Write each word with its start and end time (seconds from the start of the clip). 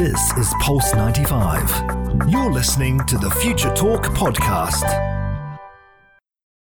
This 0.00 0.32
is 0.38 0.54
Pulse 0.60 0.94
95. 0.94 2.30
You're 2.30 2.50
listening 2.50 3.04
to 3.04 3.18
the 3.18 3.28
Future 3.32 3.68
Talk 3.74 4.04
podcast. 4.04 4.88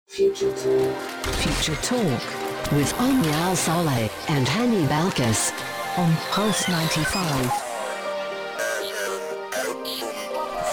Future 0.09 0.51
Talk. 0.51 0.97
Future 1.35 1.81
Talk 1.81 2.73
with 2.73 2.93
Omnia 2.99 3.55
Saleh 3.55 4.11
and 4.27 4.45
Hani 4.45 4.85
Balkis 4.89 5.53
on 5.97 6.13
Pulse 6.31 6.67
95. 6.67 7.68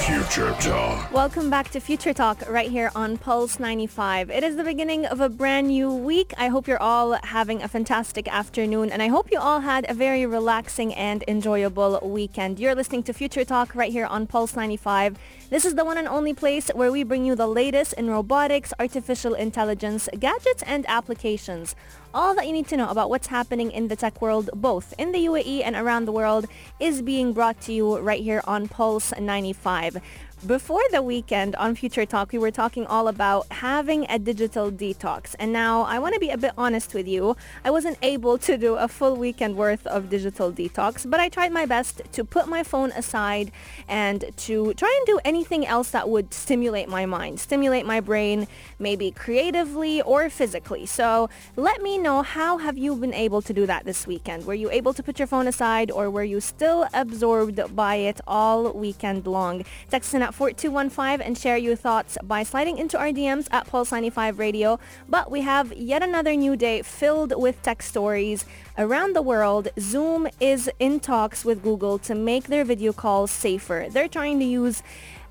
Future 0.06 0.52
Talk. 0.60 1.10
Welcome 1.10 1.50
back 1.50 1.68
to 1.72 1.80
Future 1.80 2.14
Talk 2.14 2.48
right 2.48 2.70
here 2.70 2.92
on 2.94 3.18
Pulse 3.18 3.58
95. 3.58 4.30
It 4.30 4.44
is 4.44 4.54
the 4.54 4.62
beginning 4.62 5.04
of 5.04 5.20
a 5.20 5.28
brand 5.28 5.66
new 5.66 5.92
week. 5.92 6.32
I 6.38 6.46
hope 6.46 6.68
you're 6.68 6.80
all 6.80 7.18
having 7.24 7.60
a 7.60 7.66
fantastic 7.66 8.32
afternoon 8.32 8.92
and 8.92 9.02
I 9.02 9.08
hope 9.08 9.32
you 9.32 9.40
all 9.40 9.58
had 9.58 9.84
a 9.90 9.94
very 9.94 10.24
relaxing 10.24 10.94
and 10.94 11.24
enjoyable 11.26 11.98
weekend. 12.04 12.60
You're 12.60 12.76
listening 12.76 13.02
to 13.02 13.12
Future 13.12 13.44
Talk 13.44 13.74
right 13.74 13.90
here 13.90 14.06
on 14.06 14.28
Pulse 14.28 14.54
95. 14.54 15.18
This 15.50 15.64
is 15.64 15.74
the 15.74 15.84
one 15.84 15.98
and 15.98 16.06
only 16.06 16.34
place 16.34 16.68
where 16.68 16.92
we 16.92 17.02
bring 17.02 17.24
you 17.24 17.34
the 17.34 17.48
latest 17.48 17.92
in 17.94 18.08
robotics, 18.08 18.72
artificial 18.78 19.34
intelligence, 19.34 20.08
gadgets 20.20 20.62
and 20.68 20.86
applications. 20.86 21.74
All 22.14 22.34
that 22.34 22.46
you 22.46 22.52
need 22.52 22.68
to 22.68 22.76
know 22.76 22.88
about 22.88 23.10
what's 23.10 23.26
happening 23.26 23.70
in 23.70 23.88
the 23.88 23.96
tech 23.96 24.22
world, 24.22 24.48
both 24.54 24.94
in 24.96 25.12
the 25.12 25.26
UAE 25.26 25.62
and 25.64 25.76
around 25.76 26.06
the 26.06 26.12
world, 26.12 26.46
is 26.80 27.02
being 27.02 27.32
brought 27.32 27.60
to 27.62 27.72
you 27.72 27.98
right 27.98 28.22
here 28.22 28.42
on 28.46 28.68
Pulse 28.68 29.12
95. 29.18 30.00
Before 30.44 30.82
the 30.92 31.00
weekend 31.00 31.56
on 31.56 31.74
Future 31.74 32.04
Talk, 32.04 32.30
we 32.30 32.38
were 32.38 32.50
talking 32.50 32.86
all 32.86 33.08
about 33.08 33.50
having 33.50 34.04
a 34.10 34.18
digital 34.18 34.70
detox. 34.70 35.34
And 35.38 35.50
now 35.50 35.82
I 35.84 35.98
want 35.98 36.12
to 36.12 36.20
be 36.20 36.28
a 36.28 36.36
bit 36.36 36.52
honest 36.58 36.92
with 36.92 37.08
you. 37.08 37.38
I 37.64 37.70
wasn't 37.70 37.96
able 38.02 38.36
to 38.38 38.58
do 38.58 38.74
a 38.74 38.86
full 38.86 39.16
weekend 39.16 39.56
worth 39.56 39.86
of 39.86 40.10
digital 40.10 40.52
detox, 40.52 41.08
but 41.10 41.20
I 41.20 41.30
tried 41.30 41.52
my 41.52 41.64
best 41.64 42.02
to 42.12 42.22
put 42.22 42.48
my 42.48 42.62
phone 42.62 42.92
aside 42.92 43.50
and 43.88 44.26
to 44.36 44.74
try 44.74 44.94
and 44.98 45.06
do 45.06 45.18
anything 45.24 45.66
else 45.66 45.90
that 45.92 46.10
would 46.10 46.34
stimulate 46.34 46.90
my 46.90 47.06
mind, 47.06 47.40
stimulate 47.40 47.86
my 47.86 48.00
brain, 48.00 48.46
maybe 48.78 49.12
creatively 49.12 50.02
or 50.02 50.28
physically. 50.28 50.84
So 50.84 51.30
let 51.56 51.80
me 51.80 51.96
know 51.96 52.20
how 52.20 52.58
have 52.58 52.76
you 52.76 52.94
been 52.94 53.14
able 53.14 53.40
to 53.40 53.54
do 53.54 53.64
that 53.64 53.86
this 53.86 54.06
weekend? 54.06 54.44
Were 54.44 54.54
you 54.54 54.70
able 54.70 54.92
to 54.92 55.02
put 55.02 55.18
your 55.18 55.28
phone 55.28 55.48
aside 55.48 55.90
or 55.90 56.10
were 56.10 56.24
you 56.24 56.42
still 56.42 56.86
absorbed 56.92 57.74
by 57.74 57.94
it 57.96 58.20
all 58.26 58.70
weekend 58.72 59.26
long? 59.26 59.64
Text 59.90 60.14
at 60.26 60.34
4215 60.34 61.24
and 61.24 61.38
share 61.38 61.56
your 61.56 61.76
thoughts 61.76 62.18
by 62.22 62.42
sliding 62.42 62.78
into 62.78 62.98
our 62.98 63.10
DMs 63.10 63.46
at 63.52 63.68
Pulse 63.68 63.92
95 63.92 64.40
Radio. 64.40 64.80
But 65.08 65.30
we 65.30 65.42
have 65.42 65.72
yet 65.72 66.02
another 66.02 66.34
new 66.34 66.56
day 66.56 66.82
filled 66.82 67.32
with 67.40 67.62
tech 67.62 67.80
stories 67.80 68.44
around 68.76 69.14
the 69.14 69.22
world. 69.22 69.68
Zoom 69.78 70.26
is 70.40 70.68
in 70.80 70.98
talks 70.98 71.44
with 71.44 71.62
Google 71.62 71.98
to 72.00 72.14
make 72.16 72.44
their 72.48 72.64
video 72.64 72.92
calls 72.92 73.30
safer. 73.30 73.86
They're 73.88 74.08
trying 74.08 74.40
to 74.40 74.44
use 74.44 74.82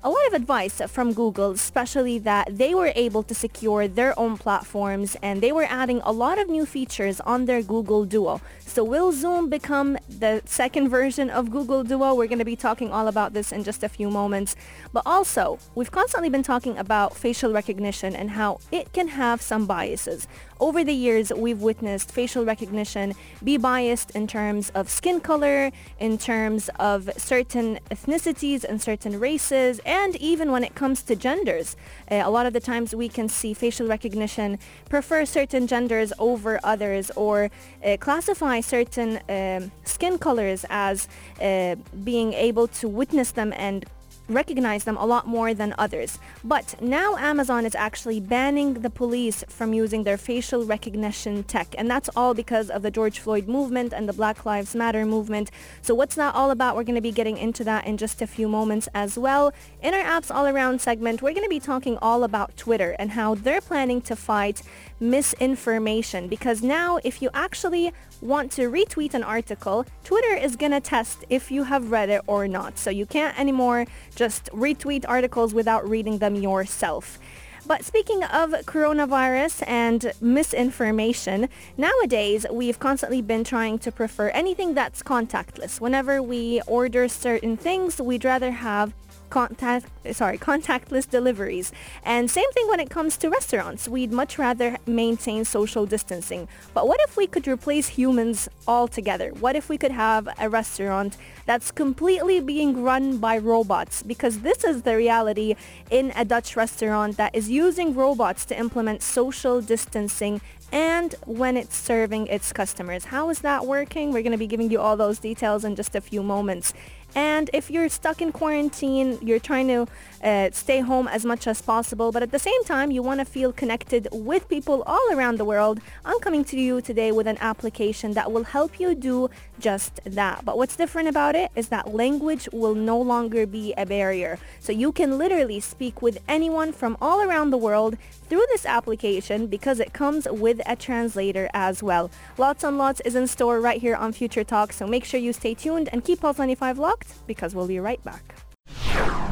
a 0.06 0.08
lot 0.08 0.24
of 0.28 0.34
advice 0.34 0.80
from 0.86 1.12
Google, 1.12 1.50
especially 1.50 2.20
that 2.20 2.58
they 2.58 2.76
were 2.76 2.92
able 2.94 3.24
to 3.24 3.34
secure 3.34 3.88
their 3.88 4.16
own 4.16 4.38
platforms 4.38 5.16
and 5.20 5.42
they 5.42 5.50
were 5.50 5.66
adding 5.68 6.00
a 6.04 6.12
lot 6.12 6.38
of 6.38 6.48
new 6.48 6.64
features 6.64 7.18
on 7.22 7.46
their 7.46 7.60
Google 7.60 8.04
Duo. 8.04 8.40
So 8.60 8.84
will 8.84 9.10
Zoom 9.10 9.50
become 9.50 9.98
the 10.08 10.42
second 10.44 10.90
version 10.90 11.28
of 11.28 11.50
Google 11.50 11.82
Duo? 11.82 12.14
We're 12.14 12.28
going 12.28 12.38
to 12.38 12.44
be 12.44 12.54
talking 12.54 12.92
all 12.92 13.08
about 13.08 13.32
this 13.32 13.50
in 13.50 13.64
just 13.64 13.82
a 13.82 13.88
few 13.88 14.08
moments. 14.08 14.54
But 14.92 15.02
also, 15.04 15.58
we've 15.74 15.90
constantly 15.90 16.28
been 16.28 16.44
talking 16.44 16.78
about 16.78 17.16
facial 17.16 17.52
recognition 17.52 18.14
and 18.14 18.30
how 18.30 18.60
it 18.70 18.92
can 18.92 19.08
have 19.08 19.42
some 19.42 19.66
biases. 19.66 20.28
Over 20.58 20.84
the 20.84 20.94
years, 20.94 21.30
we've 21.36 21.60
witnessed 21.60 22.10
facial 22.10 22.44
recognition 22.44 23.14
be 23.44 23.58
biased 23.58 24.12
in 24.12 24.26
terms 24.26 24.70
of 24.70 24.88
skin 24.88 25.20
color, 25.20 25.70
in 26.00 26.16
terms 26.16 26.70
of 26.78 27.10
certain 27.18 27.78
ethnicities 27.90 28.64
and 28.64 28.80
certain 28.80 29.20
races, 29.20 29.80
and 29.84 30.16
even 30.16 30.50
when 30.50 30.64
it 30.64 30.74
comes 30.74 31.02
to 31.02 31.16
genders. 31.16 31.76
Uh, 32.10 32.22
a 32.24 32.30
lot 32.30 32.46
of 32.46 32.54
the 32.54 32.60
times 32.60 32.94
we 32.94 33.08
can 33.08 33.28
see 33.28 33.52
facial 33.52 33.86
recognition 33.86 34.58
prefer 34.88 35.26
certain 35.26 35.66
genders 35.66 36.10
over 36.18 36.58
others 36.64 37.10
or 37.16 37.50
uh, 37.84 37.98
classify 37.98 38.60
certain 38.60 39.20
um, 39.28 39.70
skin 39.84 40.16
colors 40.16 40.64
as 40.70 41.06
uh, 41.42 41.74
being 42.02 42.32
able 42.32 42.66
to 42.66 42.88
witness 42.88 43.30
them 43.32 43.52
and 43.56 43.84
recognize 44.28 44.84
them 44.84 44.96
a 44.96 45.06
lot 45.06 45.26
more 45.26 45.54
than 45.54 45.74
others. 45.78 46.18
But 46.42 46.80
now 46.80 47.16
Amazon 47.16 47.64
is 47.66 47.74
actually 47.74 48.20
banning 48.20 48.74
the 48.74 48.90
police 48.90 49.44
from 49.48 49.72
using 49.72 50.04
their 50.04 50.16
facial 50.16 50.64
recognition 50.64 51.44
tech. 51.44 51.74
And 51.78 51.90
that's 51.90 52.10
all 52.16 52.34
because 52.34 52.70
of 52.70 52.82
the 52.82 52.90
George 52.90 53.18
Floyd 53.18 53.48
movement 53.48 53.92
and 53.92 54.08
the 54.08 54.12
Black 54.12 54.44
Lives 54.44 54.74
Matter 54.74 55.04
movement. 55.04 55.50
So 55.82 55.94
what's 55.94 56.14
that 56.16 56.34
all 56.34 56.50
about? 56.50 56.76
We're 56.76 56.84
going 56.84 56.96
to 56.96 57.00
be 57.00 57.12
getting 57.12 57.36
into 57.36 57.64
that 57.64 57.86
in 57.86 57.96
just 57.96 58.22
a 58.22 58.26
few 58.26 58.48
moments 58.48 58.88
as 58.94 59.18
well. 59.18 59.52
In 59.82 59.94
our 59.94 60.02
Apps 60.02 60.34
All 60.34 60.46
Around 60.46 60.80
segment, 60.80 61.22
we're 61.22 61.32
going 61.32 61.44
to 61.44 61.48
be 61.48 61.60
talking 61.60 61.98
all 61.98 62.24
about 62.24 62.56
Twitter 62.56 62.96
and 62.98 63.12
how 63.12 63.34
they're 63.34 63.60
planning 63.60 64.00
to 64.02 64.16
fight 64.16 64.62
misinformation 64.98 66.26
because 66.26 66.62
now 66.62 66.98
if 67.04 67.20
you 67.20 67.28
actually 67.34 67.92
want 68.26 68.52
to 68.52 68.70
retweet 68.70 69.14
an 69.14 69.22
article, 69.22 69.86
Twitter 70.04 70.34
is 70.36 70.56
going 70.56 70.72
to 70.72 70.80
test 70.80 71.24
if 71.30 71.50
you 71.50 71.64
have 71.64 71.90
read 71.90 72.10
it 72.10 72.22
or 72.26 72.48
not. 72.48 72.78
So 72.78 72.90
you 72.90 73.06
can't 73.06 73.38
anymore 73.38 73.86
just 74.14 74.50
retweet 74.52 75.04
articles 75.08 75.54
without 75.54 75.88
reading 75.88 76.18
them 76.18 76.34
yourself. 76.34 77.18
But 77.66 77.84
speaking 77.84 78.22
of 78.22 78.50
coronavirus 78.50 79.64
and 79.66 80.12
misinformation, 80.20 81.48
nowadays 81.76 82.46
we've 82.50 82.78
constantly 82.78 83.22
been 83.22 83.42
trying 83.42 83.80
to 83.80 83.90
prefer 83.90 84.28
anything 84.28 84.74
that's 84.74 85.02
contactless. 85.02 85.80
Whenever 85.80 86.22
we 86.22 86.60
order 86.68 87.08
certain 87.08 87.56
things, 87.56 88.00
we'd 88.00 88.24
rather 88.24 88.52
have 88.52 88.94
contact 89.30 89.86
sorry 90.12 90.38
contactless 90.38 91.08
deliveries 91.08 91.72
and 92.04 92.30
same 92.30 92.50
thing 92.52 92.68
when 92.68 92.80
it 92.80 92.90
comes 92.90 93.16
to 93.16 93.28
restaurants 93.28 93.88
we'd 93.88 94.12
much 94.12 94.38
rather 94.38 94.76
maintain 94.86 95.44
social 95.44 95.86
distancing 95.86 96.48
but 96.74 96.86
what 96.86 97.00
if 97.02 97.16
we 97.16 97.26
could 97.26 97.46
replace 97.48 97.88
humans 97.88 98.48
altogether 98.68 99.30
what 99.40 99.56
if 99.56 99.68
we 99.68 99.76
could 99.76 99.90
have 99.92 100.28
a 100.38 100.48
restaurant 100.48 101.16
that's 101.44 101.70
completely 101.70 102.40
being 102.40 102.82
run 102.82 103.18
by 103.18 103.36
robots 103.38 104.02
because 104.02 104.40
this 104.40 104.64
is 104.64 104.82
the 104.82 104.96
reality 104.96 105.54
in 105.90 106.12
a 106.16 106.24
Dutch 106.24 106.56
restaurant 106.56 107.16
that 107.16 107.34
is 107.34 107.48
using 107.48 107.94
robots 107.94 108.44
to 108.44 108.58
implement 108.58 109.02
social 109.02 109.60
distancing 109.60 110.40
and 110.72 111.14
when 111.26 111.56
it's 111.56 111.76
serving 111.76 112.26
its 112.26 112.52
customers. 112.52 113.06
How 113.06 113.30
is 113.30 113.40
that 113.40 113.66
working? 113.66 114.12
We're 114.12 114.22
going 114.22 114.32
to 114.32 114.38
be 114.38 114.46
giving 114.46 114.70
you 114.70 114.80
all 114.80 114.96
those 114.96 115.18
details 115.18 115.64
in 115.64 115.76
just 115.76 115.94
a 115.94 116.00
few 116.00 116.22
moments. 116.22 116.74
And 117.16 117.48
if 117.54 117.70
you're 117.70 117.88
stuck 117.88 118.20
in 118.20 118.30
quarantine, 118.30 119.18
you're 119.22 119.38
trying 119.38 119.68
to 119.68 119.86
uh, 120.22 120.50
stay 120.52 120.80
home 120.80 121.08
as 121.08 121.24
much 121.24 121.46
as 121.46 121.62
possible, 121.62 122.12
but 122.12 122.22
at 122.22 122.30
the 122.30 122.38
same 122.38 122.62
time, 122.64 122.90
you 122.90 123.02
want 123.02 123.20
to 123.20 123.24
feel 123.24 123.54
connected 123.54 124.06
with 124.12 124.50
people 124.50 124.82
all 124.86 125.08
around 125.10 125.38
the 125.38 125.44
world, 125.46 125.80
I'm 126.04 126.20
coming 126.20 126.44
to 126.44 126.60
you 126.60 126.82
today 126.82 127.12
with 127.12 127.26
an 127.26 127.38
application 127.40 128.12
that 128.12 128.30
will 128.30 128.44
help 128.44 128.78
you 128.78 128.94
do 128.94 129.30
just 129.58 130.00
that. 130.04 130.44
But 130.44 130.58
what's 130.58 130.76
different 130.76 131.08
about 131.08 131.34
it 131.34 131.50
is 131.56 131.68
that 131.68 131.94
language 131.94 132.50
will 132.52 132.74
no 132.74 133.00
longer 133.00 133.46
be 133.46 133.72
a 133.78 133.86
barrier. 133.86 134.38
So 134.60 134.72
you 134.72 134.92
can 134.92 135.16
literally 135.16 135.60
speak 135.60 136.02
with 136.02 136.18
anyone 136.28 136.70
from 136.70 136.98
all 137.00 137.22
around 137.22 137.48
the 137.48 137.56
world 137.56 137.96
through 138.28 138.44
this 138.48 138.66
application 138.66 139.46
because 139.46 139.80
it 139.80 139.94
comes 139.94 140.28
with 140.30 140.60
a 140.66 140.76
translator 140.76 141.48
as 141.54 141.82
well. 141.82 142.10
Lots 142.36 142.62
and 142.62 142.76
lots 142.76 143.00
is 143.06 143.14
in 143.14 143.26
store 143.26 143.58
right 143.58 143.80
here 143.80 143.96
on 143.96 144.12
Future 144.12 144.44
Talk, 144.44 144.74
so 144.74 144.86
make 144.86 145.06
sure 145.06 145.18
you 145.18 145.32
stay 145.32 145.54
tuned 145.54 145.88
and 145.92 146.04
keep 146.04 146.20
Pulse 146.20 146.38
95 146.38 146.78
locked 146.78 147.05
because 147.26 147.54
we'll 147.54 147.66
be 147.66 147.80
right 147.80 148.02
back. 148.04 148.34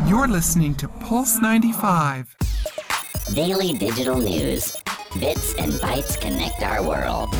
You're 0.06 0.28
listening 0.28 0.74
to 0.76 0.88
Pulse 0.88 1.40
95. 1.40 2.36
Daily 3.34 3.72
digital 3.72 4.18
news. 4.18 4.76
Bits 5.18 5.54
and 5.54 5.72
bytes 5.74 6.20
connect 6.20 6.62
our 6.62 6.82
world. 6.82 7.34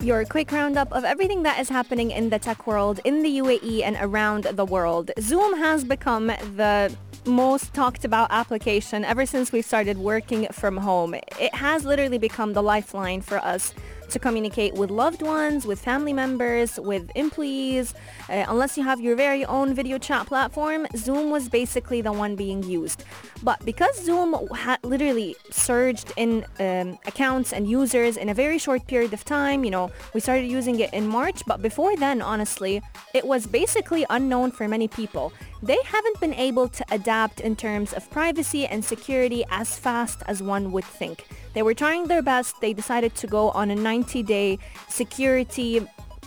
Your 0.00 0.24
quick 0.24 0.50
roundup 0.52 0.92
of 0.92 1.04
everything 1.04 1.44
that 1.44 1.58
is 1.60 1.68
happening 1.68 2.10
in 2.10 2.28
the 2.28 2.38
tech 2.38 2.66
world 2.66 3.00
in 3.04 3.22
the 3.22 3.38
UAE 3.38 3.82
and 3.82 3.96
around 4.00 4.44
the 4.44 4.64
world. 4.64 5.10
Zoom 5.20 5.56
has 5.58 5.84
become 5.84 6.26
the 6.26 6.94
most 7.24 7.72
talked 7.72 8.04
about 8.04 8.28
application 8.30 9.04
ever 9.04 9.24
since 9.24 9.52
we 9.52 9.62
started 9.62 9.96
working 9.98 10.46
from 10.52 10.76
home. 10.76 11.14
It 11.14 11.54
has 11.54 11.84
literally 11.84 12.18
become 12.18 12.52
the 12.52 12.62
lifeline 12.62 13.22
for 13.22 13.38
us 13.38 13.72
to 14.10 14.18
communicate 14.18 14.74
with 14.74 14.90
loved 14.90 15.22
ones, 15.22 15.66
with 15.66 15.80
family 15.80 16.12
members, 16.12 16.78
with 16.80 17.10
employees. 17.14 17.94
Uh, 18.28 18.44
unless 18.48 18.76
you 18.76 18.84
have 18.84 19.00
your 19.00 19.16
very 19.16 19.44
own 19.44 19.74
video 19.74 19.98
chat 19.98 20.26
platform, 20.26 20.86
Zoom 20.96 21.30
was 21.30 21.48
basically 21.48 22.00
the 22.00 22.12
one 22.12 22.36
being 22.36 22.62
used. 22.62 23.04
But 23.42 23.64
because 23.64 24.02
Zoom 24.02 24.34
had 24.54 24.82
literally 24.84 25.36
surged 25.50 26.12
in 26.16 26.44
um, 26.58 26.98
accounts 27.06 27.52
and 27.52 27.68
users 27.68 28.16
in 28.16 28.28
a 28.28 28.34
very 28.34 28.58
short 28.58 28.86
period 28.86 29.12
of 29.12 29.24
time, 29.24 29.64
you 29.64 29.70
know, 29.70 29.90
we 30.14 30.20
started 30.20 30.46
using 30.46 30.80
it 30.80 30.92
in 30.92 31.06
March, 31.06 31.42
but 31.46 31.62
before 31.62 31.96
then, 31.96 32.22
honestly, 32.22 32.82
it 33.12 33.26
was 33.26 33.46
basically 33.46 34.06
unknown 34.10 34.50
for 34.50 34.68
many 34.68 34.88
people. 34.88 35.32
They 35.62 35.78
haven't 35.84 36.20
been 36.20 36.34
able 36.34 36.68
to 36.68 36.84
adapt 36.90 37.40
in 37.40 37.56
terms 37.56 37.92
of 37.92 38.10
privacy 38.10 38.66
and 38.66 38.84
security 38.84 39.44
as 39.50 39.78
fast 39.78 40.22
as 40.26 40.42
one 40.42 40.72
would 40.72 40.84
think. 40.84 41.26
They 41.54 41.62
were 41.62 41.74
trying 41.74 42.08
their 42.08 42.22
best. 42.22 42.60
They 42.60 42.72
decided 42.72 43.14
to 43.16 43.26
go 43.26 43.50
on 43.50 43.70
a 43.70 43.76
90-day 43.76 44.58
security, 44.88 45.86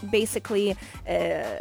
basically, 0.09 0.75
uh, 1.07 1.55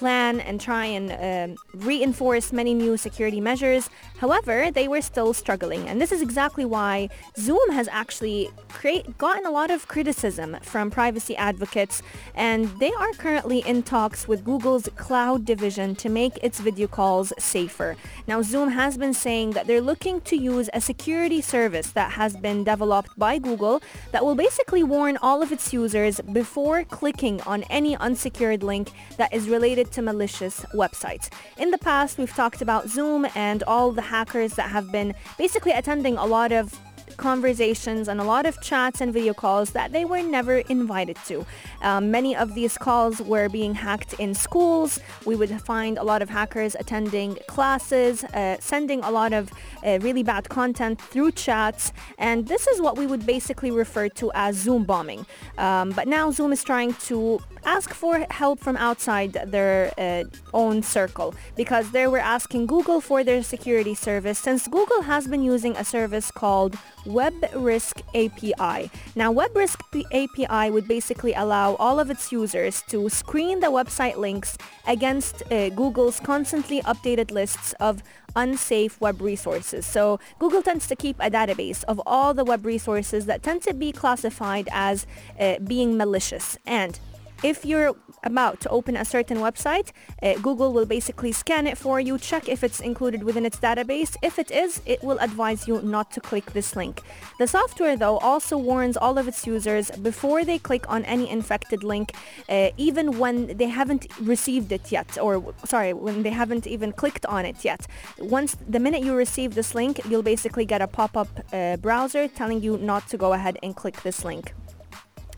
plan 0.00 0.40
and 0.48 0.56
try 0.60 0.86
and 0.98 1.06
um 1.28 1.50
reinforce 1.90 2.46
many 2.60 2.72
new 2.84 2.96
security 2.96 3.40
measures. 3.50 3.84
However, 4.24 4.56
they 4.78 4.86
were 4.92 5.02
still 5.12 5.32
struggling. 5.42 5.82
And 5.88 5.96
this 6.02 6.12
is 6.16 6.22
exactly 6.28 6.66
why 6.76 7.08
Zoom 7.46 7.66
has 7.78 7.86
actually 8.02 8.50
create, 8.78 9.04
gotten 9.18 9.44
a 9.46 9.50
lot 9.50 9.70
of 9.70 9.88
criticism 9.94 10.48
from 10.72 10.90
privacy 10.90 11.34
advocates. 11.36 12.02
And 12.34 12.60
they 12.82 12.92
are 13.02 13.12
currently 13.24 13.60
in 13.70 13.82
talks 13.82 14.20
with 14.30 14.44
Google's 14.44 14.88
cloud 14.96 15.44
division 15.44 15.88
to 16.02 16.08
make 16.20 16.34
its 16.46 16.58
video 16.60 16.88
calls 16.98 17.32
safer. 17.38 17.90
Now, 18.26 18.38
Zoom 18.42 18.68
has 18.82 18.92
been 19.02 19.14
saying 19.14 19.48
that 19.52 19.66
they're 19.66 19.88
looking 19.92 20.20
to 20.30 20.36
use 20.36 20.68
a 20.72 20.80
security 20.80 21.40
service 21.40 21.88
that 21.92 22.12
has 22.12 22.36
been 22.36 22.64
developed 22.64 23.12
by 23.18 23.38
Google 23.38 23.76
that 24.12 24.24
will 24.24 24.38
basically 24.46 24.82
warn 24.82 25.16
all 25.26 25.42
of 25.42 25.52
its 25.52 25.72
users 25.72 26.20
before 26.32 26.84
clicking 26.84 27.40
on 27.52 27.64
any 27.64 27.96
unsecured 27.96 28.62
link 28.62 28.92
that 29.16 29.32
is 29.32 29.48
related 29.48 29.89
to 29.92 30.02
malicious 30.02 30.60
websites. 30.74 31.28
In 31.58 31.70
the 31.70 31.78
past, 31.78 32.18
we've 32.18 32.34
talked 32.34 32.62
about 32.62 32.88
Zoom 32.88 33.26
and 33.34 33.62
all 33.64 33.92
the 33.92 34.02
hackers 34.02 34.54
that 34.54 34.70
have 34.70 34.90
been 34.90 35.14
basically 35.38 35.72
attending 35.72 36.16
a 36.16 36.26
lot 36.26 36.52
of 36.52 36.78
conversations 37.16 38.08
and 38.08 38.20
a 38.20 38.24
lot 38.24 38.46
of 38.46 38.60
chats 38.62 39.00
and 39.00 39.12
video 39.12 39.34
calls 39.34 39.70
that 39.70 39.92
they 39.92 40.04
were 40.04 40.22
never 40.22 40.58
invited 40.58 41.16
to. 41.26 41.44
Um, 41.82 42.10
many 42.10 42.34
of 42.34 42.54
these 42.54 42.76
calls 42.78 43.20
were 43.20 43.48
being 43.48 43.74
hacked 43.74 44.14
in 44.14 44.34
schools. 44.34 45.00
We 45.26 45.36
would 45.36 45.50
find 45.62 45.98
a 45.98 46.02
lot 46.02 46.22
of 46.22 46.30
hackers 46.30 46.74
attending 46.74 47.36
classes, 47.46 48.24
uh, 48.24 48.56
sending 48.60 49.02
a 49.02 49.10
lot 49.10 49.32
of 49.32 49.52
uh, 49.84 49.98
really 50.00 50.22
bad 50.22 50.48
content 50.48 51.00
through 51.00 51.32
chats. 51.32 51.92
And 52.18 52.48
this 52.48 52.66
is 52.66 52.80
what 52.80 52.96
we 52.96 53.06
would 53.06 53.26
basically 53.26 53.70
refer 53.70 54.08
to 54.20 54.30
as 54.34 54.56
Zoom 54.56 54.84
bombing. 54.84 55.26
Um, 55.58 55.90
but 55.90 56.08
now 56.08 56.30
Zoom 56.30 56.52
is 56.52 56.64
trying 56.64 56.94
to 57.08 57.40
ask 57.64 57.92
for 57.94 58.26
help 58.30 58.60
from 58.60 58.76
outside 58.76 59.32
their 59.32 59.92
uh, 59.98 60.24
own 60.54 60.82
circle 60.82 61.34
because 61.56 61.90
they 61.90 62.06
were 62.06 62.18
asking 62.18 62.66
Google 62.66 63.00
for 63.00 63.24
their 63.24 63.42
security 63.42 63.94
service 63.94 64.38
since 64.38 64.68
Google 64.68 65.02
has 65.02 65.26
been 65.26 65.42
using 65.42 65.76
a 65.76 65.84
service 65.84 66.30
called 66.30 66.76
Web 67.06 67.34
Risk 67.54 68.00
API. 68.14 68.90
Now, 69.14 69.30
Web 69.30 69.56
Risk 69.56 69.80
API 70.12 70.70
would 70.70 70.86
basically 70.86 71.32
allow 71.34 71.74
all 71.76 71.98
of 71.98 72.10
its 72.10 72.30
users 72.32 72.82
to 72.88 73.08
screen 73.08 73.60
the 73.60 73.68
website 73.68 74.16
links 74.16 74.56
against 74.86 75.42
uh, 75.50 75.70
Google's 75.70 76.20
constantly 76.20 76.82
updated 76.82 77.30
lists 77.30 77.74
of 77.80 78.02
unsafe 78.36 79.00
web 79.00 79.20
resources. 79.20 79.86
So 79.86 80.20
Google 80.38 80.62
tends 80.62 80.86
to 80.88 80.96
keep 80.96 81.16
a 81.20 81.30
database 81.30 81.84
of 81.84 82.00
all 82.06 82.34
the 82.34 82.44
web 82.44 82.64
resources 82.64 83.26
that 83.26 83.42
tend 83.42 83.62
to 83.62 83.74
be 83.74 83.92
classified 83.92 84.68
as 84.72 85.06
uh, 85.38 85.58
being 85.58 85.96
malicious. 85.96 86.56
And 86.66 86.98
if 87.42 87.64
you're 87.64 87.94
about 88.22 88.60
to 88.60 88.68
open 88.68 88.96
a 88.96 89.04
certain 89.04 89.38
website, 89.38 89.92
uh, 90.22 90.34
Google 90.34 90.72
will 90.72 90.86
basically 90.86 91.32
scan 91.32 91.66
it 91.66 91.78
for 91.78 92.00
you, 92.00 92.18
check 92.18 92.48
if 92.48 92.62
it's 92.62 92.80
included 92.80 93.22
within 93.22 93.46
its 93.46 93.58
database. 93.58 94.16
If 94.22 94.38
it 94.38 94.50
is, 94.50 94.82
it 94.86 95.02
will 95.02 95.18
advise 95.18 95.66
you 95.66 95.80
not 95.82 96.10
to 96.12 96.20
click 96.20 96.52
this 96.52 96.76
link. 96.76 97.00
The 97.38 97.46
software, 97.46 97.96
though, 97.96 98.18
also 98.18 98.58
warns 98.58 98.96
all 98.96 99.18
of 99.18 99.26
its 99.26 99.46
users 99.46 99.90
before 99.90 100.44
they 100.44 100.58
click 100.58 100.88
on 100.90 101.04
any 101.04 101.28
infected 101.30 101.82
link, 101.82 102.12
uh, 102.48 102.70
even 102.76 103.18
when 103.18 103.56
they 103.56 103.68
haven't 103.68 104.06
received 104.20 104.72
it 104.72 104.92
yet, 104.92 105.18
or 105.18 105.54
sorry, 105.64 105.92
when 105.92 106.22
they 106.22 106.30
haven't 106.30 106.66
even 106.66 106.92
clicked 106.92 107.26
on 107.26 107.44
it 107.44 107.64
yet. 107.64 107.86
Once 108.18 108.56
the 108.68 108.80
minute 108.80 109.02
you 109.02 109.14
receive 109.14 109.54
this 109.54 109.74
link, 109.74 110.00
you'll 110.08 110.22
basically 110.22 110.64
get 110.64 110.82
a 110.82 110.86
pop-up 110.86 111.28
uh, 111.52 111.76
browser 111.78 112.28
telling 112.28 112.60
you 112.60 112.76
not 112.78 113.08
to 113.08 113.16
go 113.16 113.32
ahead 113.32 113.58
and 113.62 113.74
click 113.76 114.02
this 114.02 114.24
link. 114.24 114.52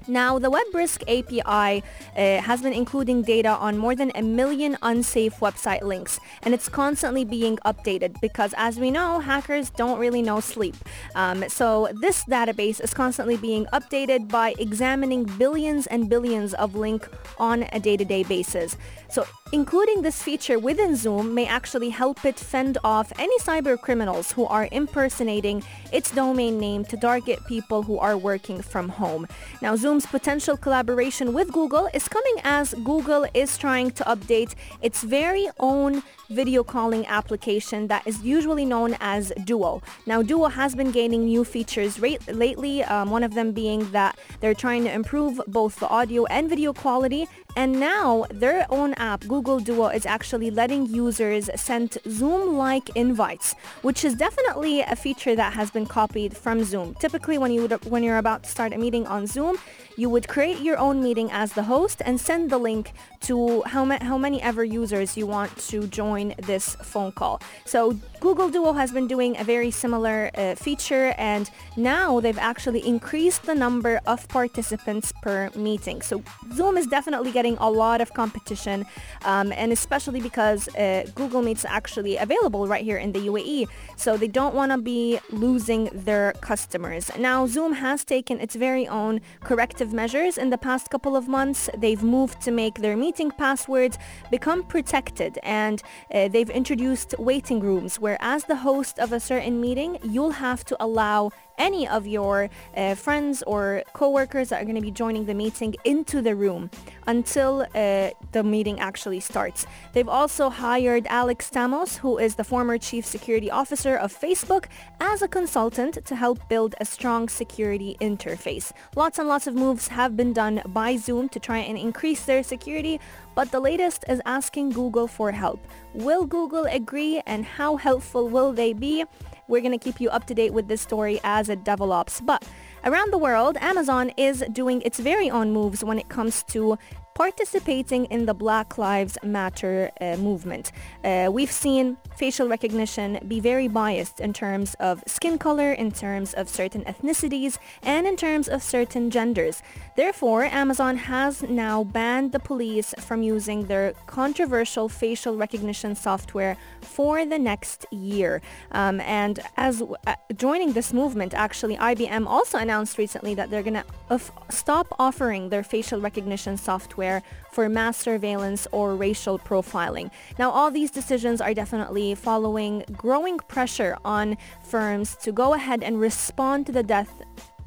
Now, 0.09 0.39
the 0.39 0.51
WebRisk 0.51 1.03
API 1.07 1.83
uh, 2.17 2.41
has 2.43 2.63
been 2.63 2.73
including 2.73 3.23
data 3.23 3.51
on 3.51 3.79
more 3.79 3.95
than 3.95 4.13
a 4.15 4.23
million 4.23 4.77
unsafe 4.83 5.41
website 5.41 5.83
links, 5.83 6.19
and 6.43 6.55
it's 6.55 6.69
constantly 6.69 7.25
being 7.25 7.57
updated 7.65 8.21
because, 8.21 8.55
as 8.57 8.79
we 8.79 8.91
know, 8.91 9.21
hackers 9.21 9.71
don't 9.71 9.99
really 9.99 10.23
know 10.23 10.41
sleep. 10.41 10.77
Um, 11.15 11.49
so 11.49 11.89
this 12.01 12.25
database 12.25 12.83
is 12.83 12.95
constantly 12.95 13.37
being 13.37 13.67
updated 13.73 14.29
by 14.29 14.55
examining 14.59 15.25
billions 15.25 15.87
and 15.87 16.09
billions 16.09 16.55
of 16.55 16.75
links 16.75 17.09
on 17.39 17.65
a 17.73 17.81
day-to-day 17.81 18.25
basis. 18.25 18.77
So 19.09 19.27
including 19.53 20.01
this 20.01 20.23
feature 20.23 20.59
within 20.59 20.97
Zoom 20.97 21.35
may 21.35 21.47
actually 21.47 21.91
help 21.91 22.25
it 22.25 22.39
fend 22.39 22.79
off 22.83 23.13
any 23.19 23.39
cyber 23.39 23.79
criminals 23.79 24.33
who 24.33 24.47
are 24.47 24.67
impersonating 24.73 25.63
its 25.93 26.11
domain 26.11 26.59
name 26.59 26.85
to 26.87 26.97
target 26.97 27.39
people 27.47 27.83
who 27.83 27.99
are 27.99 28.17
working 28.17 28.63
from 28.63 28.89
home. 28.89 29.29
Now, 29.61 29.77
Zoom's 29.77 30.07
potential 30.07 30.57
collaboration 30.57 31.35
with 31.35 31.53
Google 31.53 31.89
is 31.93 32.09
coming 32.09 32.37
as 32.45 32.73
Google 32.83 33.27
is 33.35 33.59
trying 33.59 33.91
to 33.93 34.05
update 34.05 34.55
its 34.81 35.03
very 35.03 35.49
own 35.61 36.03
video 36.33 36.65
calling 36.65 37.07
application 37.07 37.87
that 37.89 38.07
is 38.07 38.23
usually 38.23 38.65
known 38.65 38.97
as 39.01 39.33
Duo. 39.45 39.83
Now, 40.07 40.23
Duo 40.23 40.49
has 40.49 40.75
been 40.75 40.91
gaining 40.91 41.27
new 41.27 41.45
features 41.45 42.01
rate- 42.01 42.27
lately, 42.29 42.83
um, 42.85 43.11
one 43.11 43.25
of 43.25 43.35
them 43.35 43.53
being 43.53 43.91
that 43.93 44.19
they're 44.41 44.55
trying 44.55 44.85
to 44.85 44.93
improve 44.93 45.41
both 45.47 45.79
the 45.79 45.89
audio 45.89 46.25
and 46.27 46.49
video 46.49 46.73
quality. 46.73 47.27
And 47.55 47.79
now 47.79 48.25
their 48.31 48.67
own 48.71 48.95
app, 48.95 49.21
Google 49.29 49.61
Duo, 49.61 49.89
is 49.89 50.07
actually 50.07 50.51
letting 50.51 50.87
users 50.87 51.51
send 51.55 51.99
Zoom-like 52.09 52.97
invites, 52.97 53.55
which 53.83 54.07
is 54.07 54.15
definitely 54.15 54.81
a 54.81 54.97
feature 54.97 55.37
that 55.37 55.53
has 55.53 55.71
been 55.71 55.85
copied 55.85 56.35
from 56.35 56.65
Zoom. 56.65 56.95
Typically, 56.95 57.37
when 57.37 57.53
you 57.53 57.63
would, 57.63 57.85
when 57.85 58.03
you're 58.03 58.17
about 58.17 58.45
to 58.45 58.51
start 58.51 58.73
a 58.73 58.79
meeting 58.79 59.07
on 59.07 59.27
Zoom, 59.27 59.59
you 59.99 60.09
would 60.09 60.29
create 60.29 60.61
your 60.61 60.79
own 60.79 61.03
meeting 61.03 61.31
as 61.31 61.53
the 61.53 61.65
host 61.65 62.01
and 62.07 62.19
send 62.19 62.49
the 62.49 62.57
link 62.57 62.93
to 63.21 63.63
how, 63.67 63.85
ma- 63.85 64.03
how 64.03 64.17
many 64.17 64.41
ever 64.41 64.65
users 64.65 65.19
you 65.19 65.27
want 65.27 65.55
to 65.69 65.87
join 65.89 66.22
this 66.39 66.77
phone 66.77 67.13
call. 67.13 67.41
So 67.65 67.93
Google 68.21 68.49
Duo 68.49 68.73
has 68.73 68.93
been 68.93 69.09
doing 69.09 69.37
a 69.39 69.45
very 69.45 69.71
similar 69.71 70.31
uh, 70.35 70.55
feature 70.55 71.15
and 71.19 71.51
now 71.77 72.21
they've 72.21 72.39
actually 72.39 72.87
increased 72.87 73.43
the 73.45 73.55
number 73.55 74.01
of 74.07 74.29
participants 74.29 75.13
per 75.23 75.51
meeting. 75.57 76.03
So 76.03 76.23
Zoom 76.55 76.77
is 76.77 76.87
definitely 76.87 77.33
getting 77.33 77.57
a 77.59 77.69
lot 77.69 78.01
of 78.01 78.15
competition 78.15 78.87
um, 79.25 79.53
and 79.53 79.73
especially 79.73 80.21
because 80.21 80.69
uh, 80.77 81.05
Google 81.15 81.43
Meet's 81.43 81.65
actually 81.65 82.17
available 82.17 82.69
right 82.69 82.85
here 82.85 82.99
in 82.99 83.13
the 83.13 83.21
UAE. 83.31 83.67
So 83.97 84.17
they 84.17 84.29
don't 84.29 84.55
want 84.55 84.71
to 84.73 84.79
be 84.79 85.19
losing 85.31 85.91
their 85.93 86.33
customers. 86.41 87.11
Now 87.19 87.47
Zoom 87.47 87.73
has 87.75 88.05
taken 88.05 88.41
its 88.41 88.55
very 88.55 88.87
own 88.87 89.21
corrective 89.41 89.93
measures 89.93 90.39
in 90.39 90.51
the 90.51 90.59
past 90.59 90.91
couple 90.91 91.17
of 91.17 91.27
months. 91.29 91.69
They've 91.77 92.03
moved 92.03 92.41
to 92.43 92.51
make 92.51 92.77
their 92.77 92.97
meeting 92.97 93.31
passwords 93.31 93.99
become 94.31 94.63
protected 94.63 95.39
and 95.43 95.83
uh, 96.13 96.29
they've 96.29 96.51
introduced 96.51 97.15
waiting 97.19 97.61
rooms 97.61 97.99
where 97.99 98.19
as 98.21 98.45
the 98.45 98.57
host 98.57 98.99
of 98.99 99.13
a 99.13 99.21
certain 99.21 99.61
meeting, 99.61 99.99
you'll 100.03 100.33
have 100.33 100.65
to 100.65 100.77
allow 100.79 101.31
any 101.63 101.87
of 101.87 102.07
your 102.07 102.51
uh, 102.77 102.95
friends 102.97 103.43
or 103.47 103.85
coworkers 103.93 104.49
that 104.49 104.61
are 104.61 104.65
going 104.65 104.83
to 104.83 104.89
be 104.91 104.91
joining 104.91 105.25
the 105.27 105.35
meeting 105.45 105.75
into 105.85 106.21
the 106.21 106.35
room 106.35 106.69
until 107.07 107.53
uh, 107.75 108.11
the 108.33 108.43
meeting 108.43 108.81
actually 108.81 109.21
starts. 109.21 109.65
They've 109.93 110.09
also 110.21 110.51
hired 110.51 111.07
Alex 111.07 111.49
Stamos, 111.51 111.99
who 111.99 112.19
is 112.19 112.35
the 112.35 112.45
former 112.45 112.79
chief 112.79 113.07
security 113.07 113.51
officer 113.51 113.95
of 113.95 114.13
Facebook, 114.13 114.65
as 115.01 115.23
a 115.23 115.29
consultant 115.29 116.05
to 116.05 116.15
help 116.17 116.39
build 116.49 116.75
a 116.81 116.85
strong 116.85 117.29
security 117.29 117.97
interface. 118.01 118.73
Lots 118.97 119.19
and 119.21 119.29
lots 119.29 119.47
of 119.47 119.55
moves 119.55 119.87
have 119.89 120.17
been 120.17 120.33
done 120.33 120.63
by 120.67 120.97
Zoom 120.97 121.29
to 121.29 121.39
try 121.39 121.59
and 121.59 121.79
increase 121.79 122.25
their 122.25 122.43
security, 122.43 122.99
but 123.37 123.53
the 123.53 123.61
latest 123.61 124.05
is 124.09 124.21
asking 124.27 124.71
Google 124.71 125.07
for 125.07 125.31
help. 125.31 125.61
Will 125.95 126.25
Google 126.27 126.65
agree 126.65 127.23
and 127.25 127.45
how 127.45 127.77
helpful 127.77 128.29
will 128.29 128.53
they 128.53 128.73
be? 128.73 129.05
We're 129.53 129.61
going 129.61 129.79
to 129.79 129.85
keep 129.85 130.01
you 130.01 130.09
up 130.09 130.25
to 130.29 130.35
date 130.35 130.55
with 130.55 130.69
this 130.69 130.81
story 130.81 131.21
as 131.25 131.51
it 131.51 131.63
develops. 131.63 132.23
But 132.23 132.43
around 132.85 133.13
the 133.13 133.19
world, 133.19 133.59
Amazon 133.61 134.11
is 134.17 134.43
doing 134.51 134.81
its 134.81 134.99
very 134.99 135.31
own 135.31 135.53
moves 135.53 135.85
when 135.85 135.99
it 135.99 136.09
comes 136.09 136.43
to 136.45 136.79
participating 137.15 138.07
in 138.07 138.27
the 138.27 138.35
Black 138.35 138.79
Lives 138.79 139.19
Matter 139.23 139.91
uh, 140.01 140.17
movement. 140.17 140.73
Uh, 141.05 141.29
we've 141.31 141.53
seen 141.53 141.97
facial 142.17 142.49
recognition 142.49 143.19
be 143.29 143.41
very 143.41 143.69
biased 143.69 144.21
in 144.21 144.33
terms 144.33 144.75
of 144.81 145.03
skin 145.07 145.39
color, 145.39 145.73
in 145.73 145.91
terms 145.91 146.35
of 146.35 146.49
certain 146.49 146.85
ethnicities, 146.85 147.59
and 147.83 148.07
in 148.07 148.17
terms 148.17 148.49
of 148.49 148.63
certain 148.63 149.11
genders. 149.11 149.63
Therefore, 149.97 150.45
Amazon 150.45 150.97
has 150.97 151.43
now 151.43 151.85
banned 151.85 152.33
the 152.33 152.41
police 152.41 152.95
from 152.99 153.23
using 153.23 153.67
their 153.67 153.93
controversial 154.07 154.89
facial 154.89 155.37
recognition 155.37 155.95
software 155.95 156.57
for 156.81 157.25
the 157.27 157.39
next 157.39 157.87
year. 157.91 158.41
Um, 158.73 159.01
and 159.01 159.41
as 159.57 159.83
uh, 159.83 160.15
joining 160.37 160.73
this 160.73 160.93
movement, 160.93 161.35
actually, 161.35 161.77
IBM 161.77 162.27
also 162.27 162.59
announced 162.59 162.99
recently 162.99 163.35
that 163.35 163.51
they're 163.51 163.63
going 163.63 163.83
to 163.83 164.21
stop 164.51 164.87
offering 164.99 165.49
their 165.49 165.63
facial 165.63 166.01
recognition 166.01 166.57
software 166.57 167.02
for 167.51 167.69
mass 167.69 167.97
surveillance 167.97 168.67
or 168.73 168.97
racial 168.97 169.39
profiling. 169.39 170.11
Now, 170.39 170.51
all 170.51 170.71
these 170.71 170.91
decisions 170.91 171.41
are 171.41 171.55
definitely 171.55 172.15
following 172.15 172.85
growing 172.93 173.39
pressure 173.39 173.97
on 174.05 174.37
firms 174.63 175.17
to 175.17 175.33
go 175.33 175.55
ahead 175.55 175.83
and 175.83 176.01
respond 176.01 176.67
to 176.67 176.73
the 176.73 176.83
death 176.83 177.13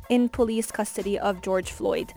in 0.10 0.30
police 0.30 0.72
custody 0.72 1.18
of 1.20 1.42
George 1.42 1.72
Floyd. 1.72 2.14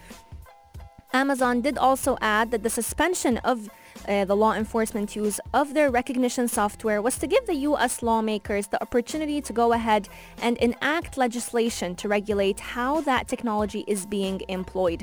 Amazon 1.13 1.63
did 1.63 1.79
also 1.79 2.19
add 2.21 2.51
that 2.51 2.63
the 2.63 2.71
suspension 2.71 3.39
of 3.39 3.71
uh, 4.07 4.25
the 4.25 4.37
law 4.37 4.53
enforcement 4.53 5.17
use 5.17 5.41
of 5.55 5.75
their 5.75 5.91
recognition 5.91 6.47
software 6.47 7.01
was 7.01 7.19
to 7.19 7.27
give 7.27 7.47
the 7.47 7.55
U.S. 7.55 8.03
lawmakers 8.03 8.67
the 8.67 8.81
opportunity 8.83 9.41
to 9.41 9.53
go 9.53 9.73
ahead 9.73 10.09
and 10.43 10.59
enact 10.59 11.17
legislation 11.17 11.95
to 11.97 12.09
regulate 12.09 12.61
how 12.61 13.01
that 13.03 13.27
technology 13.27 13.85
is 13.87 14.07
being 14.07 14.43
employed. 14.49 15.03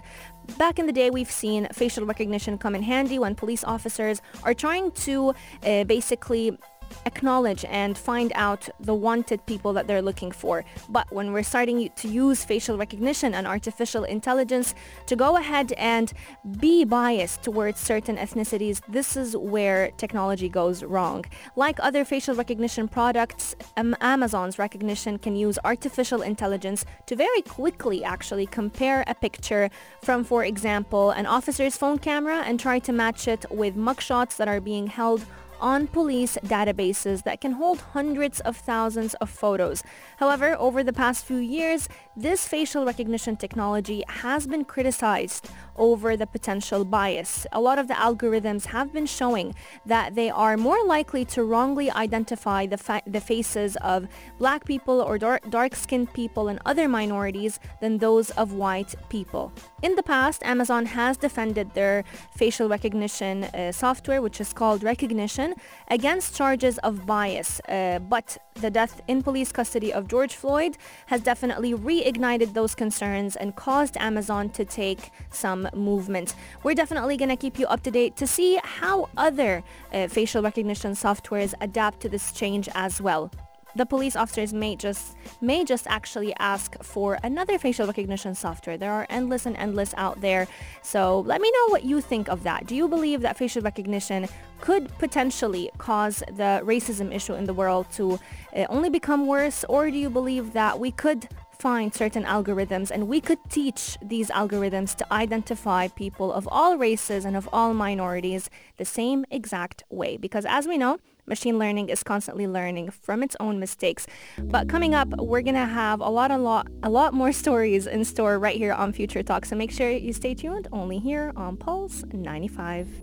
Back 0.58 0.80
in 0.80 0.86
the 0.86 0.94
day, 0.94 1.10
we've 1.10 1.32
seen 1.32 1.68
facial 1.74 2.06
recognition 2.06 2.58
come 2.58 2.76
in 2.76 2.84
handy 2.84 3.20
when 3.20 3.36
police 3.36 3.64
officers 3.64 4.22
are 4.44 4.54
trying 4.54 4.92
to 4.92 5.34
uh, 5.64 5.84
basically 5.84 6.58
acknowledge 7.06 7.66
and 7.66 7.98
find 7.98 8.32
out 8.36 8.68
the 8.80 8.94
wanted 8.94 9.46
people 9.46 9.74
that 9.74 9.88
they're 9.88 10.02
looking 10.02 10.32
for. 10.32 10.64
But 10.90 11.12
when 11.12 11.34
we're 11.34 11.44
starting 11.44 11.90
to 11.96 12.08
use 12.08 12.44
facial 12.44 12.78
recognition 12.78 13.34
and 13.34 13.48
artificial 13.48 14.04
intelligence 14.04 14.74
to 15.08 15.16
go 15.16 15.38
ahead 15.38 15.72
and 15.74 16.12
be 16.60 16.84
biased 16.86 17.44
towards 17.44 17.80
certain 17.80 18.18
ethnicities, 18.18 18.82
this 18.88 19.16
is 19.16 19.36
where 19.38 19.92
technology 19.98 20.50
goes 20.50 20.84
wrong. 20.84 21.26
Like 21.56 21.78
other 21.80 22.06
facial 22.06 22.36
Rekognition 22.36 22.90
products, 22.90 23.56
Amazon's 23.78 24.58
recognition 24.60 25.18
can 25.18 25.36
use 25.36 25.58
artificial 25.64 26.22
intelligence 26.22 26.86
to 27.06 27.16
very 27.16 27.42
quickly 27.42 28.04
actually 28.04 28.46
compare 28.46 29.04
a 29.08 29.16
picture 29.16 29.70
from, 30.02 30.24
for 30.24 30.44
example, 30.44 31.12
an 31.12 31.26
officer's 31.26 31.78
phone 31.78 31.98
camera 31.98 32.44
and 32.46 32.60
try 32.60 32.80
to 32.80 32.92
match 32.92 33.28
it 33.28 33.46
with 33.50 33.76
mugshots 33.76 34.38
that 34.38 34.48
are 34.48 34.62
being 34.62 34.88
held 34.88 35.26
on 35.60 35.88
police 35.88 36.38
databases 36.46 37.24
that 37.24 37.42
can 37.42 37.54
hold 37.54 37.80
hundreds 37.94 38.40
of 38.42 38.58
thousands 38.58 39.14
of 39.16 39.30
photos. 39.30 39.84
However, 40.18 40.56
over 40.60 40.84
the 40.84 40.94
past 40.94 41.26
few 41.26 41.38
years, 41.38 41.88
this 42.18 42.48
facial 42.48 42.86
recognition 42.86 43.36
technology 43.36 44.04
has 44.08 44.48
been 44.48 44.64
criticized 44.64 45.50
over 45.76 46.16
the 46.16 46.26
potential 46.26 46.86
bias. 46.86 47.46
A 47.52 47.60
lot 47.60 47.78
of 47.78 47.88
the 47.88 47.94
algorithms 47.94 48.68
have 48.68 48.94
been 48.94 49.06
showing 49.06 49.54
that 49.86 50.16
they 50.16 50.30
are 50.30 50.56
more 50.56 50.82
likely 50.86 51.26
to 51.26 51.44
wrongly 51.44 51.92
identify 51.92 52.66
the, 52.66 52.78
fa- 52.78 53.02
the 53.06 53.20
faces 53.20 53.76
of 53.78 54.08
black 54.40 54.64
people 54.64 55.02
or 55.02 55.18
dar- 55.18 55.42
dark-skinned 55.50 56.14
people 56.14 56.48
and 56.48 56.60
other 56.66 56.88
minorities 56.88 57.60
than 57.82 57.98
those 57.98 58.30
of 58.32 58.54
white 58.54 58.96
people. 59.10 59.52
In 59.84 59.96
the 59.96 60.04
past, 60.04 60.42
Amazon 60.44 60.86
has 60.86 61.18
defended 61.18 61.74
their 61.74 62.06
facial 62.38 62.70
recognition 62.70 63.44
uh, 63.44 63.72
software, 63.72 64.22
which 64.22 64.40
is 64.40 64.54
called 64.54 64.82
Rekognition, 64.82 65.54
against 65.90 66.36
charges 66.36 66.78
of 66.80 67.06
bias. 67.06 67.60
Uh, 67.68 68.00
but 68.00 68.38
the 68.56 68.72
death 68.72 69.02
in 69.10 69.22
police 69.22 69.52
custody 69.52 69.92
of 69.92 70.08
George 70.08 70.34
Floyd 70.34 70.78
has 71.08 71.20
definitely 71.22 71.74
reignited 72.06 72.54
those 72.54 72.76
concerns 72.76 73.36
and 73.36 73.56
caused 73.56 73.98
Amazon 73.98 74.50
to 74.52 74.66
take 74.66 75.12
some 75.32 75.68
movement. 75.74 76.36
We're 76.64 76.76
definitely 76.76 77.18
going 77.18 77.30
to 77.30 77.36
keep 77.36 77.60
you 77.60 77.66
up 77.68 77.84
to 77.84 77.92
date 77.92 78.16
to 78.18 78.28
see 78.28 78.60
how 78.64 79.10
other 79.18 79.64
uh, 79.94 80.08
facial 80.08 80.42
recognition 80.42 80.92
softwares 80.92 81.54
adapt 81.62 82.02
to 82.02 82.10
this 82.10 82.32
change 82.32 82.70
as 82.76 83.02
well 83.02 83.32
the 83.76 83.86
police 83.86 84.16
officers 84.16 84.54
may 84.54 84.76
just 84.76 85.16
may 85.42 85.64
just 85.66 85.86
actually 85.88 86.34
ask 86.40 86.82
for 86.82 87.20
another 87.24 87.60
facial 87.60 87.86
recognition 87.86 88.34
software. 88.34 88.78
There 88.78 88.92
are 88.92 89.06
endless 89.10 89.46
and 89.46 89.56
endless 89.58 89.94
out 89.98 90.22
there. 90.22 90.48
So 90.82 91.20
let 91.22 91.42
me 91.42 91.52
know 91.52 91.72
what 91.72 91.84
you 91.84 92.02
think 92.02 92.30
of 92.30 92.44
that. 92.44 92.68
Do 92.68 92.76
you 92.76 92.88
believe 92.88 93.22
that 93.22 93.38
facial 93.38 93.62
recognition 93.62 94.28
could 94.62 94.98
potentially 94.98 95.70
cause 95.78 96.24
the 96.28 96.62
racism 96.64 97.14
issue 97.14 97.34
in 97.34 97.44
the 97.44 97.54
world 97.54 97.88
to 97.94 98.18
uh, 98.56 98.66
only 98.70 98.90
become 98.90 99.28
worse 99.28 99.66
or 99.68 99.92
do 99.92 99.98
you 99.98 100.10
believe 100.10 100.54
that 100.54 100.80
we 100.80 100.92
could 100.92 101.28
find 101.60 101.94
certain 101.94 102.24
algorithms 102.24 102.92
and 102.92 103.08
we 103.08 103.22
could 103.22 103.40
teach 103.50 103.98
these 104.02 104.30
algorithms 104.30 104.96
to 104.96 105.14
identify 105.14 105.88
people 105.88 106.32
of 106.32 106.48
all 106.52 106.78
races 106.78 107.26
and 107.26 107.36
of 107.36 107.50
all 107.52 107.74
minorities 107.74 108.50
the 108.78 108.86
same 108.86 109.26
exact 109.32 109.84
way 109.90 110.18
because 110.18 110.46
as 110.46 110.68
we 110.68 110.78
know 110.78 110.98
Machine 111.28 111.58
learning 111.58 111.90
is 111.90 112.04
constantly 112.04 112.46
learning 112.46 112.92
from 112.92 113.24
its 113.24 113.36
own 113.40 113.60
mistakes. 113.60 114.06
But 114.38 114.70
coming 114.70 114.94
up, 114.94 115.08
we're 115.18 115.42
going 115.42 115.56
to 115.56 115.66
have 115.66 116.00
a 116.00 116.10
lot, 116.10 116.30
a 116.30 116.38
lot, 116.38 116.68
a 116.84 116.90
lot 116.90 117.16
more 117.16 117.32
stories 117.32 117.88
in 117.88 118.06
store 118.06 118.38
right 118.38 118.58
here 118.58 118.74
on 118.74 118.94
Future 118.94 119.24
Talk. 119.24 119.46
So 119.46 119.56
make 119.56 119.72
sure 119.72 119.90
you 119.90 120.14
stay 120.14 120.36
tuned 120.36 120.68
only 120.72 121.00
here 121.00 121.32
on 121.36 121.58
Pulse 121.58 122.04
95. 122.14 123.02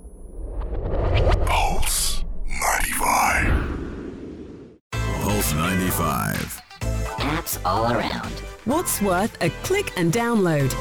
Pulse 1.47 2.25
95. 2.47 3.83
Pulse 4.93 5.53
95. 5.55 6.63
Apps 7.19 7.59
all 7.65 7.93
around. 7.93 8.33
What's 8.65 9.01
worth 9.03 9.37
a 9.43 9.51
click 9.65 9.93
and 9.97 10.13
download? 10.13 10.73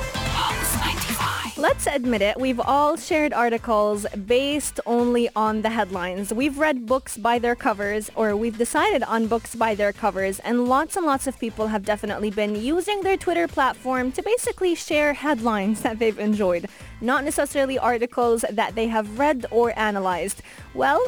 Let's 1.58 1.86
admit 1.86 2.24
it, 2.24 2.40
we've 2.40 2.60
all 2.60 2.98
shared 2.98 3.34
articles 3.34 4.08
based 4.26 4.80
only 4.88 5.30
on 5.36 5.62
the 5.62 5.70
headlines. 5.70 6.34
We've 6.34 6.58
read 6.58 6.88
books 6.88 7.18
by 7.18 7.38
their 7.38 7.56
covers 7.56 8.10
or 8.16 8.36
we've 8.36 8.58
decided 8.58 9.04
on 9.04 9.28
books 9.28 9.54
by 9.54 9.76
their 9.76 9.94
covers 9.94 10.40
and 10.40 10.66
lots 10.66 10.98
and 10.98 11.06
lots 11.06 11.28
of 11.28 11.38
people 11.38 11.68
have 11.68 11.86
definitely 11.86 12.32
been 12.32 12.56
using 12.56 13.02
their 13.02 13.16
Twitter 13.16 13.48
platform 13.48 14.12
to 14.14 14.24
basically 14.24 14.74
share 14.74 15.14
headlines 15.14 15.84
that 15.84 16.00
they've 16.00 16.18
enjoyed, 16.18 16.68
not 17.00 17.24
necessarily 17.24 17.78
articles 17.78 18.44
that 18.50 18.74
they 18.74 18.88
have 18.88 19.20
read 19.20 19.46
or 19.52 19.78
analyzed. 19.78 20.42
Well, 20.74 21.00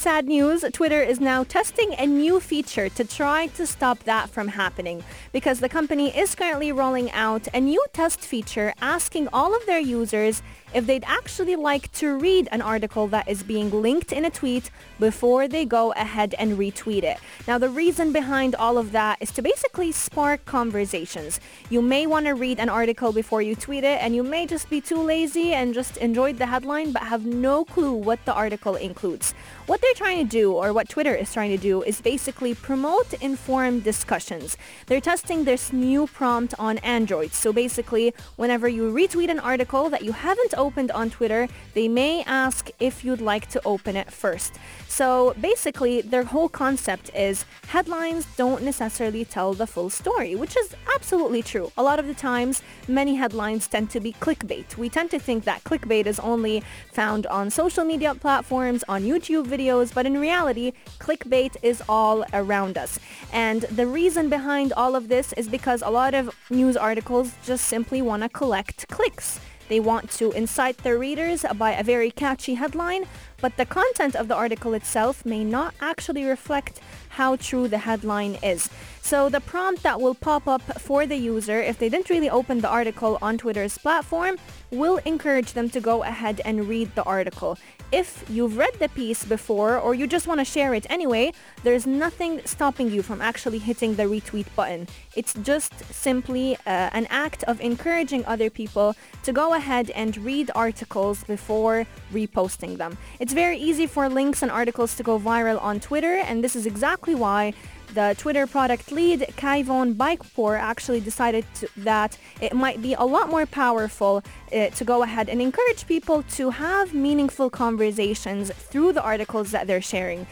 Sad 0.00 0.28
news, 0.28 0.64
Twitter 0.72 1.02
is 1.02 1.20
now 1.20 1.44
testing 1.44 1.92
a 1.98 2.06
new 2.06 2.40
feature 2.40 2.88
to 2.88 3.04
try 3.04 3.48
to 3.48 3.66
stop 3.66 3.98
that 4.04 4.30
from 4.30 4.48
happening 4.48 5.04
because 5.30 5.60
the 5.60 5.68
company 5.68 6.08
is 6.16 6.34
currently 6.34 6.72
rolling 6.72 7.10
out 7.10 7.46
a 7.52 7.60
new 7.60 7.84
test 7.92 8.20
feature 8.20 8.72
asking 8.80 9.28
all 9.30 9.54
of 9.54 9.66
their 9.66 9.78
users 9.78 10.42
if 10.72 10.86
they'd 10.86 11.04
actually 11.06 11.56
like 11.56 11.90
to 11.92 12.16
read 12.16 12.48
an 12.52 12.62
article 12.62 13.06
that 13.08 13.28
is 13.28 13.42
being 13.42 13.70
linked 13.70 14.12
in 14.12 14.24
a 14.24 14.30
tweet 14.30 14.70
before 14.98 15.48
they 15.48 15.64
go 15.64 15.92
ahead 15.92 16.34
and 16.38 16.58
retweet 16.58 17.02
it. 17.02 17.18
Now, 17.48 17.58
the 17.58 17.68
reason 17.68 18.12
behind 18.12 18.54
all 18.54 18.78
of 18.78 18.92
that 18.92 19.18
is 19.20 19.30
to 19.32 19.42
basically 19.42 19.92
spark 19.92 20.44
conversations. 20.44 21.40
You 21.70 21.82
may 21.82 22.06
want 22.06 22.26
to 22.26 22.34
read 22.34 22.58
an 22.58 22.68
article 22.68 23.12
before 23.12 23.42
you 23.42 23.54
tweet 23.54 23.84
it, 23.84 24.00
and 24.02 24.14
you 24.14 24.22
may 24.22 24.46
just 24.46 24.70
be 24.70 24.80
too 24.80 25.00
lazy 25.00 25.52
and 25.52 25.74
just 25.74 25.96
enjoyed 25.96 26.38
the 26.38 26.46
headline 26.46 26.92
but 26.92 27.02
have 27.02 27.26
no 27.26 27.64
clue 27.64 27.92
what 27.92 28.24
the 28.24 28.34
article 28.34 28.76
includes. 28.76 29.32
What 29.66 29.80
they're 29.80 29.94
trying 29.94 30.18
to 30.24 30.30
do, 30.30 30.52
or 30.52 30.72
what 30.72 30.88
Twitter 30.88 31.14
is 31.14 31.32
trying 31.32 31.50
to 31.50 31.56
do, 31.56 31.82
is 31.82 32.00
basically 32.00 32.54
promote 32.54 33.12
informed 33.14 33.84
discussions. 33.84 34.56
They're 34.86 35.00
testing 35.00 35.44
this 35.44 35.72
new 35.72 36.06
prompt 36.06 36.54
on 36.58 36.78
Android. 36.78 37.32
So 37.32 37.52
basically, 37.52 38.14
whenever 38.36 38.68
you 38.68 38.92
retweet 38.92 39.30
an 39.30 39.40
article 39.40 39.88
that 39.90 40.02
you 40.02 40.12
haven't 40.12 40.54
opened 40.60 40.90
on 40.92 41.10
Twitter, 41.10 41.48
they 41.74 41.88
may 41.88 42.22
ask 42.24 42.70
if 42.78 43.04
you'd 43.04 43.20
like 43.32 43.46
to 43.54 43.60
open 43.64 43.96
it 43.96 44.12
first. 44.12 44.52
So 44.86 45.34
basically, 45.40 46.02
their 46.02 46.24
whole 46.24 46.48
concept 46.48 47.10
is 47.14 47.44
headlines 47.68 48.26
don't 48.36 48.62
necessarily 48.62 49.24
tell 49.24 49.54
the 49.54 49.66
full 49.66 49.90
story, 49.90 50.34
which 50.34 50.56
is 50.56 50.74
absolutely 50.94 51.42
true. 51.42 51.72
A 51.76 51.82
lot 51.82 51.98
of 51.98 52.06
the 52.06 52.14
times, 52.14 52.62
many 52.86 53.14
headlines 53.14 53.66
tend 53.66 53.90
to 53.90 54.00
be 54.00 54.12
clickbait. 54.12 54.76
We 54.76 54.88
tend 54.88 55.10
to 55.12 55.18
think 55.18 55.44
that 55.44 55.64
clickbait 55.64 56.06
is 56.06 56.20
only 56.20 56.62
found 56.92 57.26
on 57.26 57.50
social 57.50 57.84
media 57.84 58.14
platforms, 58.14 58.84
on 58.88 59.02
YouTube 59.02 59.46
videos, 59.46 59.94
but 59.94 60.04
in 60.06 60.18
reality, 60.18 60.72
clickbait 60.98 61.56
is 61.62 61.82
all 61.88 62.24
around 62.34 62.76
us. 62.76 62.98
And 63.32 63.62
the 63.62 63.86
reason 63.86 64.28
behind 64.28 64.72
all 64.74 64.94
of 64.94 65.08
this 65.08 65.32
is 65.34 65.48
because 65.48 65.82
a 65.82 65.90
lot 65.90 66.14
of 66.14 66.34
news 66.50 66.76
articles 66.76 67.32
just 67.44 67.64
simply 67.66 68.02
want 68.02 68.22
to 68.22 68.28
collect 68.28 68.88
clicks. 68.88 69.40
They 69.70 69.78
want 69.78 70.10
to 70.18 70.32
incite 70.32 70.78
their 70.78 70.98
readers 70.98 71.44
by 71.56 71.70
a 71.70 71.84
very 71.84 72.10
catchy 72.10 72.54
headline, 72.54 73.04
but 73.40 73.56
the 73.56 73.64
content 73.64 74.16
of 74.16 74.26
the 74.26 74.34
article 74.34 74.74
itself 74.74 75.24
may 75.24 75.44
not 75.44 75.74
actually 75.80 76.24
reflect 76.24 76.80
how 77.10 77.36
true 77.36 77.68
the 77.68 77.78
headline 77.78 78.36
is. 78.42 78.68
So 79.00 79.28
the 79.28 79.40
prompt 79.40 79.84
that 79.84 80.00
will 80.00 80.16
pop 80.16 80.48
up 80.48 80.62
for 80.80 81.06
the 81.06 81.14
user 81.14 81.60
if 81.60 81.78
they 81.78 81.88
didn't 81.88 82.10
really 82.10 82.28
open 82.28 82.60
the 82.60 82.68
article 82.68 83.16
on 83.22 83.38
Twitter's 83.38 83.78
platform 83.78 84.38
will 84.72 84.98
encourage 85.04 85.52
them 85.52 85.70
to 85.70 85.80
go 85.80 86.02
ahead 86.02 86.40
and 86.44 86.68
read 86.68 86.92
the 86.96 87.04
article. 87.04 87.56
If 87.92 88.24
you've 88.30 88.56
read 88.56 88.74
the 88.78 88.88
piece 88.88 89.24
before 89.24 89.76
or 89.76 89.94
you 89.94 90.06
just 90.06 90.28
want 90.28 90.38
to 90.38 90.44
share 90.44 90.74
it 90.74 90.86
anyway, 90.88 91.32
there's 91.64 91.88
nothing 91.88 92.40
stopping 92.44 92.88
you 92.88 93.02
from 93.02 93.20
actually 93.20 93.58
hitting 93.58 93.96
the 93.96 94.04
retweet 94.04 94.46
button. 94.54 94.86
It's 95.16 95.34
just 95.34 95.72
simply 95.92 96.54
uh, 96.66 96.90
an 96.92 97.08
act 97.10 97.42
of 97.44 97.60
encouraging 97.60 98.24
other 98.26 98.48
people 98.48 98.94
to 99.24 99.32
go 99.32 99.54
ahead 99.54 99.90
and 99.90 100.16
read 100.18 100.52
articles 100.54 101.24
before 101.24 101.84
reposting 102.12 102.76
them. 102.76 102.96
It's 103.18 103.32
very 103.32 103.58
easy 103.58 103.88
for 103.88 104.08
links 104.08 104.40
and 104.42 104.52
articles 104.52 104.94
to 104.94 105.02
go 105.02 105.18
viral 105.18 105.60
on 105.60 105.80
Twitter 105.80 106.14
and 106.14 106.44
this 106.44 106.54
is 106.54 106.66
exactly 106.66 107.16
why 107.16 107.54
the 107.94 108.14
Twitter 108.18 108.46
product 108.46 108.92
lead, 108.92 109.20
Kayvon 109.36 109.94
Beykpour, 109.94 110.58
actually 110.58 111.00
decided 111.00 111.44
to, 111.54 111.68
that 111.76 112.18
it 112.40 112.54
might 112.54 112.80
be 112.80 112.94
a 112.94 113.04
lot 113.04 113.28
more 113.28 113.46
powerful 113.46 114.22
uh, 114.52 114.68
to 114.68 114.84
go 114.84 115.02
ahead 115.02 115.28
and 115.28 115.40
encourage 115.42 115.86
people 115.86 116.22
to 116.22 116.50
have 116.50 116.94
meaningful 116.94 117.50
conversations 117.50 118.50
through 118.52 118.92
the 118.92 119.02
articles 119.02 119.50
that 119.50 119.66
they're 119.66 119.82
sharing. 119.82 120.26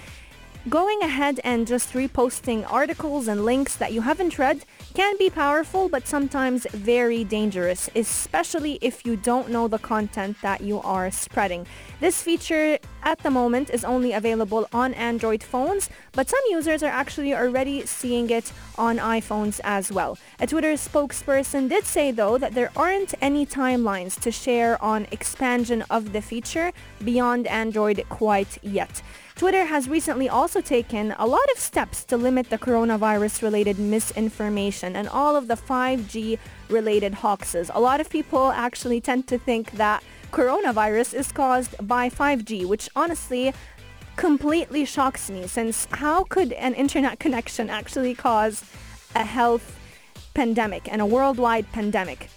Going 0.66 1.00
ahead 1.02 1.40
and 1.44 1.66
just 1.66 1.94
reposting 1.94 2.70
articles 2.70 3.26
and 3.26 3.44
links 3.44 3.76
that 3.76 3.92
you 3.92 4.02
haven't 4.02 4.38
read 4.38 4.64
can 4.92 5.16
be 5.16 5.30
powerful 5.30 5.88
but 5.88 6.06
sometimes 6.06 6.66
very 6.72 7.24
dangerous, 7.24 7.88
especially 7.94 8.78
if 8.82 9.06
you 9.06 9.16
don't 9.16 9.48
know 9.48 9.68
the 9.68 9.78
content 9.78 10.36
that 10.42 10.60
you 10.60 10.80
are 10.80 11.10
spreading. 11.10 11.64
This 12.00 12.20
feature 12.20 12.78
at 13.02 13.18
the 13.20 13.30
moment 13.30 13.70
is 13.70 13.84
only 13.84 14.12
available 14.12 14.68
on 14.72 14.92
Android 14.94 15.42
phones, 15.42 15.88
but 16.12 16.28
some 16.28 16.42
users 16.50 16.82
are 16.82 16.90
actually 16.90 17.34
already 17.34 17.86
seeing 17.86 18.28
it 18.28 18.52
on 18.76 18.98
iPhones 18.98 19.60
as 19.64 19.90
well. 19.90 20.18
A 20.40 20.46
Twitter 20.46 20.74
spokesperson 20.74 21.70
did 21.70 21.84
say 21.84 22.10
though 22.10 22.36
that 22.36 22.52
there 22.52 22.72
aren't 22.76 23.14
any 23.22 23.46
timelines 23.46 24.20
to 24.20 24.30
share 24.30 24.82
on 24.82 25.06
expansion 25.12 25.82
of 25.88 26.12
the 26.12 26.20
feature 26.20 26.72
beyond 27.02 27.46
Android 27.46 28.04
quite 28.10 28.58
yet. 28.62 29.02
Twitter 29.38 29.66
has 29.66 29.88
recently 29.88 30.28
also 30.28 30.60
taken 30.60 31.14
a 31.16 31.24
lot 31.24 31.48
of 31.54 31.60
steps 31.60 32.02
to 32.06 32.16
limit 32.16 32.50
the 32.50 32.58
coronavirus-related 32.58 33.78
misinformation 33.78 34.96
and 34.96 35.08
all 35.08 35.36
of 35.36 35.46
the 35.46 35.54
5G 35.54 36.40
related 36.68 37.14
hoaxes. 37.14 37.70
A 37.72 37.80
lot 37.80 38.00
of 38.00 38.10
people 38.10 38.50
actually 38.50 39.00
tend 39.00 39.28
to 39.28 39.38
think 39.38 39.70
that 39.72 40.02
coronavirus 40.32 41.14
is 41.14 41.30
caused 41.30 41.76
by 41.86 42.10
5G, 42.10 42.66
which 42.66 42.88
honestly 42.96 43.54
completely 44.16 44.84
shocks 44.84 45.30
me 45.30 45.46
since 45.46 45.86
how 45.92 46.24
could 46.24 46.52
an 46.54 46.74
internet 46.74 47.20
connection 47.20 47.70
actually 47.70 48.16
cause 48.16 48.64
a 49.14 49.22
health 49.22 49.78
pandemic 50.34 50.92
and 50.92 51.00
a 51.00 51.06
worldwide 51.06 51.70
pandemic? 51.70 52.28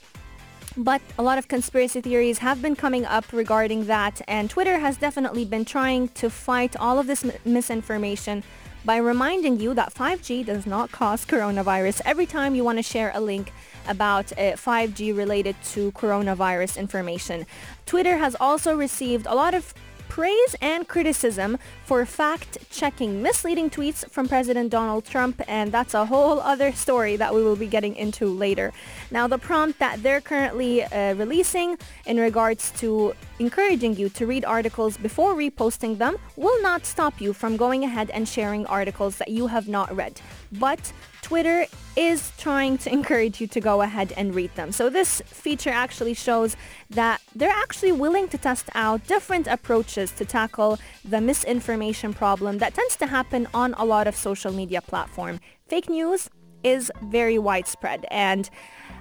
But 0.78 1.02
a 1.20 1.24
lot 1.24 1.38
of 1.38 1.50
conspiracy 1.50 2.00
theories 2.00 2.38
have 2.38 2.62
been 2.62 2.78
coming 2.78 3.06
up 3.06 3.34
regarding 3.34 3.88
that, 3.88 4.22
and 4.28 4.50
Twitter 4.50 4.80
has 4.80 4.96
definitely 4.96 5.44
been 5.44 5.66
trying 5.66 6.08
to 6.10 6.30
fight 6.30 6.78
all 6.78 6.98
of 6.98 7.08
this 7.08 7.26
m- 7.26 7.34
misinformation 7.44 8.44
by 8.86 8.98
reminding 8.98 9.60
you 9.60 9.74
that 9.74 9.94
5G 9.94 10.46
does 10.46 10.66
not 10.66 10.92
cause 10.92 11.26
coronavirus 11.26 12.02
every 12.06 12.26
time 12.26 12.56
you 12.56 12.64
want 12.64 12.78
to 12.78 12.84
share 12.84 13.12
a 13.14 13.20
link 13.20 13.52
about 13.88 14.32
uh, 14.34 14.56
5G 14.56 15.16
related 15.16 15.56
to 15.72 15.92
coronavirus 15.92 16.78
information. 16.78 17.46
Twitter 17.86 18.18
has 18.18 18.36
also 18.40 18.76
received 18.76 19.26
a 19.28 19.36
lot 19.36 19.54
of 19.54 19.74
praise 20.12 20.54
and 20.60 20.90
criticism 20.90 21.58
for 21.86 22.06
fact-checking 22.06 23.24
misleading 23.24 23.70
tweets 23.70 24.04
from 24.10 24.28
President 24.28 24.70
Donald 24.70 25.06
Trump, 25.06 25.42
and 25.48 25.72
that's 25.72 25.94
a 25.94 26.06
whole 26.06 26.42
other 26.42 26.74
story 26.74 27.16
that 27.16 27.34
we 27.34 27.42
will 27.42 27.56
be 27.56 27.66
getting 27.66 27.96
into 27.96 28.26
later. 28.26 28.74
Now, 29.10 29.28
the 29.30 29.38
prompt 29.38 29.80
that 29.80 30.04
they're 30.04 30.20
currently 30.20 30.84
uh, 30.84 31.14
releasing 31.14 31.78
in 32.06 32.18
regards 32.20 32.72
to 32.82 33.16
encouraging 33.42 33.96
you 33.96 34.08
to 34.08 34.28
read 34.28 34.46
articles 34.46 34.98
before 34.98 35.34
reposting 35.34 35.98
them 35.98 36.16
will 36.36 36.62
not 36.62 36.86
stop 36.86 37.20
you 37.20 37.34
from 37.34 37.58
going 37.58 37.84
ahead 37.84 38.10
and 38.12 38.28
sharing 38.28 38.64
articles 38.68 39.18
that 39.18 39.30
you 39.30 39.48
have 39.48 39.68
not 39.68 39.94
read. 39.96 40.22
But 40.52 40.94
Twitter 41.24 41.66
is 41.96 42.32
trying 42.38 42.78
to 42.84 42.92
encourage 43.00 43.42
you 43.42 43.48
to 43.48 43.60
go 43.60 43.82
ahead 43.82 44.14
and 44.16 44.36
read 44.36 44.54
them. 44.56 44.72
So 44.72 44.90
this 44.90 45.22
feature 45.26 45.72
actually 45.72 46.14
shows 46.14 46.56
that 46.92 47.20
they're 47.36 47.60
actually 47.66 47.94
willing 47.94 48.28
to 48.30 48.38
test 48.38 48.70
out 48.76 49.06
different 49.08 49.48
approaches 49.48 50.12
to 50.20 50.24
tackle 50.24 50.78
the 51.04 51.20
misinformation 51.20 52.14
problem 52.14 52.60
that 52.60 52.76
tends 52.76 52.96
to 52.98 53.08
happen 53.08 53.48
on 53.56 53.74
a 53.74 53.86
lot 53.86 54.06
of 54.08 54.16
social 54.16 54.54
media 54.54 54.82
platforms. 54.82 55.40
Fake 55.68 55.90
news 55.90 56.30
is 56.64 56.92
very 57.02 57.40
widespread 57.40 58.06
and 58.12 58.52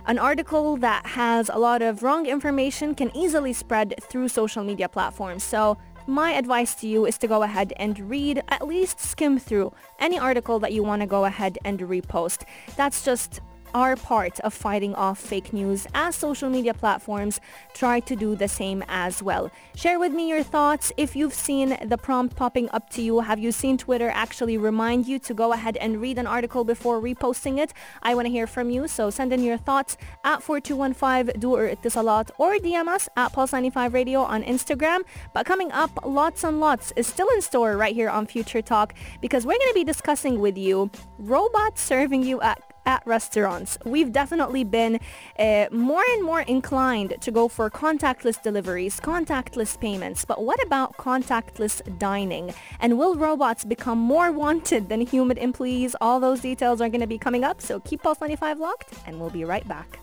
an 0.07 0.19
article 0.19 0.77
that 0.79 1.07
has 1.07 1.49
a 1.49 1.59
lot 1.59 1.83
of 1.83 2.03
wrong 2.03 2.27
information 2.27 2.95
can 2.95 3.15
easily 3.17 3.53
spread 3.53 3.95
through 4.01 4.29
social 4.29 4.65
media 4.65 4.89
platforms. 4.89 5.45
So 5.45 5.77
my 6.07 6.33
advice 6.33 6.75
to 6.77 6.89
you 6.89 7.07
is 7.07 7.19
to 7.19 7.29
go 7.29 7.43
ahead 7.43 7.73
and 7.77 7.99
read, 8.11 8.43
at 8.49 8.67
least 8.67 9.01
skim 9.01 9.39
through 9.39 9.73
any 9.99 10.19
article 10.19 10.59
that 10.61 10.73
you 10.73 10.83
want 10.83 11.03
to 11.03 11.07
go 11.07 11.25
ahead 11.25 11.59
and 11.65 11.79
repost. 11.81 12.45
That's 12.77 13.05
just 13.05 13.41
are 13.75 13.97
part 13.97 14.41
of 14.41 14.53
fighting 14.55 14.95
off 14.95 15.19
fake 15.19 15.53
news 15.53 15.87
as 15.95 16.17
social 16.17 16.51
media 16.51 16.75
platforms 16.75 17.41
try 17.75 18.01
to 18.01 18.17
do 18.17 18.35
the 18.35 18.49
same 18.49 18.83
as 18.89 19.23
well. 19.23 19.51
Share 19.75 19.99
with 19.99 20.13
me 20.13 20.29
your 20.29 20.43
thoughts. 20.43 20.93
If 20.97 21.17
you've 21.17 21.35
seen 21.35 21.77
the 21.85 21.99
prompt 21.99 22.37
popping 22.37 22.69
up 22.71 22.91
to 22.91 23.03
you, 23.03 23.21
have 23.21 23.39
you 23.39 23.53
seen 23.53 23.79
Twitter 23.79 24.11
actually 24.13 24.59
remind 24.59 25.07
you 25.07 25.19
to 25.21 25.35
go 25.35 25.53
ahead 25.53 25.77
and 25.77 26.01
read 26.01 26.19
an 26.19 26.27
article 26.27 26.65
before 26.65 27.01
reposting 27.01 27.59
it? 27.59 27.73
I 28.03 28.15
want 28.15 28.27
to 28.27 28.31
hear 28.31 28.47
from 28.47 28.71
you, 28.71 28.89
so 28.89 29.11
send 29.11 29.33
in 29.33 29.43
your 29.43 29.57
thoughts 29.57 29.97
at 30.25 30.43
4215 30.43 31.41
Du'ur 31.41 31.75
Etisalat 31.75 32.31
or 32.39 32.55
DM 32.55 32.89
us 32.89 33.09
at 33.17 33.33
Pulse95 33.33 33.93
Radio 33.93 34.21
on 34.21 34.43
Instagram. 34.43 35.01
But 35.35 35.47
coming 35.47 35.73
up, 35.73 35.91
lots 36.05 36.45
and 36.45 36.61
lots 36.61 36.93
is 36.97 37.07
still 37.07 37.29
in 37.35 37.41
store 37.41 37.77
right 37.77 37.95
here 37.95 38.11
on 38.11 38.27
Future 38.27 38.63
Talk 38.63 38.95
because 39.21 39.47
we're 39.47 39.59
going 39.59 39.69
to 39.69 39.75
be 39.75 39.85
discussing 39.85 40.41
with 40.41 40.57
you 40.57 40.91
robots 41.19 41.81
serving 41.83 42.23
you 42.23 42.41
at 42.41 42.70
at 42.87 43.03
restaurants. 43.07 43.79
We've 43.85 44.13
definitely 44.13 44.65
been 44.65 45.01
uh, 45.39 45.67
more 45.71 46.03
and 46.15 46.25
more 46.25 46.41
inclined 46.43 47.15
to 47.21 47.31
go 47.31 47.49
for 47.49 47.71
contactless 47.71 48.43
deliveries, 48.43 49.01
contactless 49.01 49.79
payments. 49.81 50.25
But 50.25 50.43
what 50.45 50.63
about 50.65 50.97
contactless 50.97 51.99
dining? 51.99 52.55
And 52.81 52.99
will 52.99 53.17
robots 53.17 53.65
become 53.65 53.99
more 53.99 54.33
wanted 54.33 54.89
than 54.89 55.01
human 55.03 55.39
employees? 55.39 55.95
All 56.01 56.21
those 56.21 56.41
details 56.41 56.81
are 56.81 56.89
going 56.89 57.01
to 57.01 57.07
be 57.07 57.19
coming 57.19 57.45
up. 57.45 57.61
So 57.61 57.81
keep 57.81 58.03
Pulse 58.03 58.21
95 58.21 58.59
locked 58.59 58.95
and 59.07 59.21
we'll 59.21 59.31
be 59.31 59.45
right 59.45 59.67
back. 59.67 59.99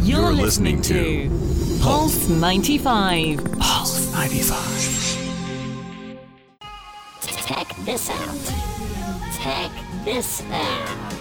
You're, 0.00 0.20
You're 0.20 0.32
listening, 0.32 0.78
listening 0.78 1.28
to 1.28 1.82
Pulse 1.82 2.28
95. 2.28 3.58
Pulse 3.58 4.12
95. 4.12 5.16
Check 7.46 7.76
this 7.84 8.10
out. 8.10 8.52
Check 9.40 9.70
this 10.04 10.42
out. 10.50 11.15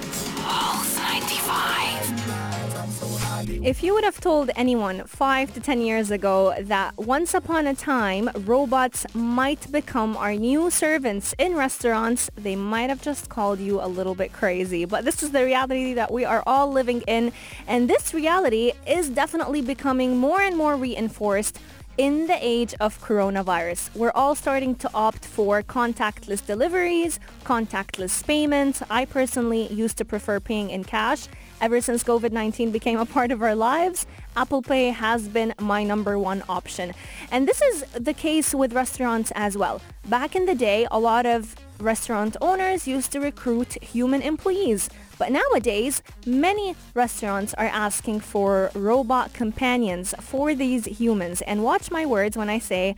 Pulse 1.25 2.11
95. 2.11 3.65
If 3.65 3.83
you 3.83 3.93
would 3.93 4.03
have 4.03 4.19
told 4.21 4.51
anyone 4.55 5.03
five 5.05 5.53
to 5.55 5.59
ten 5.59 5.81
years 5.81 6.11
ago 6.11 6.53
that 6.59 6.95
once 6.97 7.33
upon 7.33 7.65
a 7.67 7.73
time 7.73 8.29
robots 8.45 9.05
might 9.15 9.71
become 9.71 10.15
our 10.17 10.35
new 10.35 10.69
servants 10.69 11.33
in 11.39 11.55
restaurants, 11.55 12.29
they 12.35 12.55
might 12.55 12.89
have 12.89 13.01
just 13.01 13.29
called 13.29 13.59
you 13.59 13.81
a 13.81 13.87
little 13.87 14.13
bit 14.15 14.33
crazy. 14.33 14.85
But 14.85 15.03
this 15.03 15.23
is 15.23 15.31
the 15.31 15.43
reality 15.43 15.93
that 15.95 16.11
we 16.11 16.25
are 16.25 16.43
all 16.45 16.71
living 16.71 17.01
in. 17.07 17.31
And 17.67 17.89
this 17.89 18.13
reality 18.13 18.73
is 18.87 19.09
definitely 19.09 19.61
becoming 19.61 20.17
more 20.17 20.41
and 20.41 20.55
more 20.55 20.75
reinforced 20.75 21.59
in 21.97 22.27
the 22.27 22.37
age 22.41 22.73
of 22.79 23.01
coronavirus, 23.01 23.95
we're 23.95 24.11
all 24.11 24.35
starting 24.35 24.75
to 24.75 24.89
opt 24.93 25.23
for 25.25 25.63
contactless 25.63 26.45
deliveries, 26.45 27.19
contactless 27.45 28.25
payments. 28.25 28.81
I 28.89 29.05
personally 29.05 29.71
used 29.71 29.97
to 29.97 30.05
prefer 30.05 30.39
paying 30.39 30.69
in 30.69 30.83
cash. 30.83 31.27
Ever 31.61 31.79
since 31.79 32.03
COVID-19 32.03 32.73
became 32.73 32.99
a 32.99 33.05
part 33.05 33.31
of 33.31 33.41
our 33.41 33.55
lives, 33.55 34.05
Apple 34.35 34.61
Pay 34.61 34.89
has 34.89 35.29
been 35.29 35.53
my 35.59 35.83
number 35.83 36.19
one 36.19 36.43
option. 36.49 36.93
And 37.31 37.47
this 37.47 37.61
is 37.61 37.85
the 37.93 38.13
case 38.13 38.53
with 38.53 38.73
restaurants 38.73 39.31
as 39.35 39.57
well. 39.57 39.81
Back 40.09 40.35
in 40.35 40.45
the 40.45 40.55
day, 40.55 40.85
a 40.91 40.99
lot 40.99 41.25
of 41.25 41.55
restaurant 41.79 42.35
owners 42.41 42.87
used 42.87 43.11
to 43.13 43.19
recruit 43.19 43.81
human 43.81 44.21
employees. 44.21 44.89
But 45.17 45.31
nowadays, 45.31 46.01
many 46.25 46.75
restaurants 46.93 47.53
are 47.53 47.65
asking 47.65 48.19
for 48.21 48.71
robot 48.73 49.33
companions 49.33 50.13
for 50.19 50.53
these 50.53 50.85
humans. 50.85 51.41
And 51.41 51.63
watch 51.63 51.91
my 51.91 52.05
words 52.05 52.35
when 52.35 52.49
I 52.49 52.59
say 52.59 52.95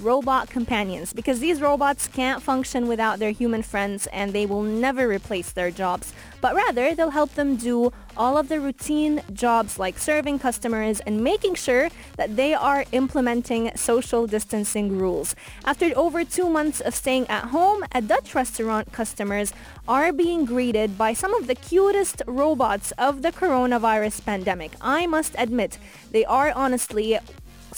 robot 0.00 0.48
companions 0.48 1.12
because 1.12 1.40
these 1.40 1.60
robots 1.60 2.06
can't 2.08 2.42
function 2.42 2.86
without 2.86 3.18
their 3.18 3.30
human 3.30 3.62
friends 3.62 4.06
and 4.08 4.32
they 4.32 4.46
will 4.46 4.62
never 4.62 5.08
replace 5.08 5.52
their 5.52 5.70
jobs. 5.70 6.12
But 6.40 6.54
rather, 6.54 6.94
they'll 6.94 7.10
help 7.10 7.34
them 7.34 7.56
do 7.56 7.92
all 8.16 8.36
of 8.36 8.48
the 8.48 8.60
routine 8.60 9.22
jobs 9.32 9.78
like 9.78 9.98
serving 9.98 10.38
customers 10.38 11.00
and 11.00 11.22
making 11.22 11.54
sure 11.54 11.88
that 12.16 12.36
they 12.36 12.54
are 12.54 12.84
implementing 12.92 13.70
social 13.76 14.26
distancing 14.26 14.98
rules. 14.98 15.34
After 15.64 15.90
over 15.96 16.24
two 16.24 16.48
months 16.48 16.80
of 16.80 16.94
staying 16.94 17.26
at 17.28 17.46
home, 17.46 17.84
a 17.92 18.00
Dutch 18.00 18.34
restaurant 18.34 18.92
customers 18.92 19.52
are 19.86 20.12
being 20.12 20.44
greeted 20.44 20.98
by 20.98 21.12
some 21.12 21.34
of 21.34 21.46
the 21.46 21.54
cutest 21.54 22.22
robots 22.26 22.92
of 22.92 23.22
the 23.22 23.32
coronavirus 23.32 24.24
pandemic. 24.24 24.72
I 24.80 25.06
must 25.06 25.34
admit, 25.38 25.78
they 26.10 26.24
are 26.24 26.52
honestly 26.54 27.18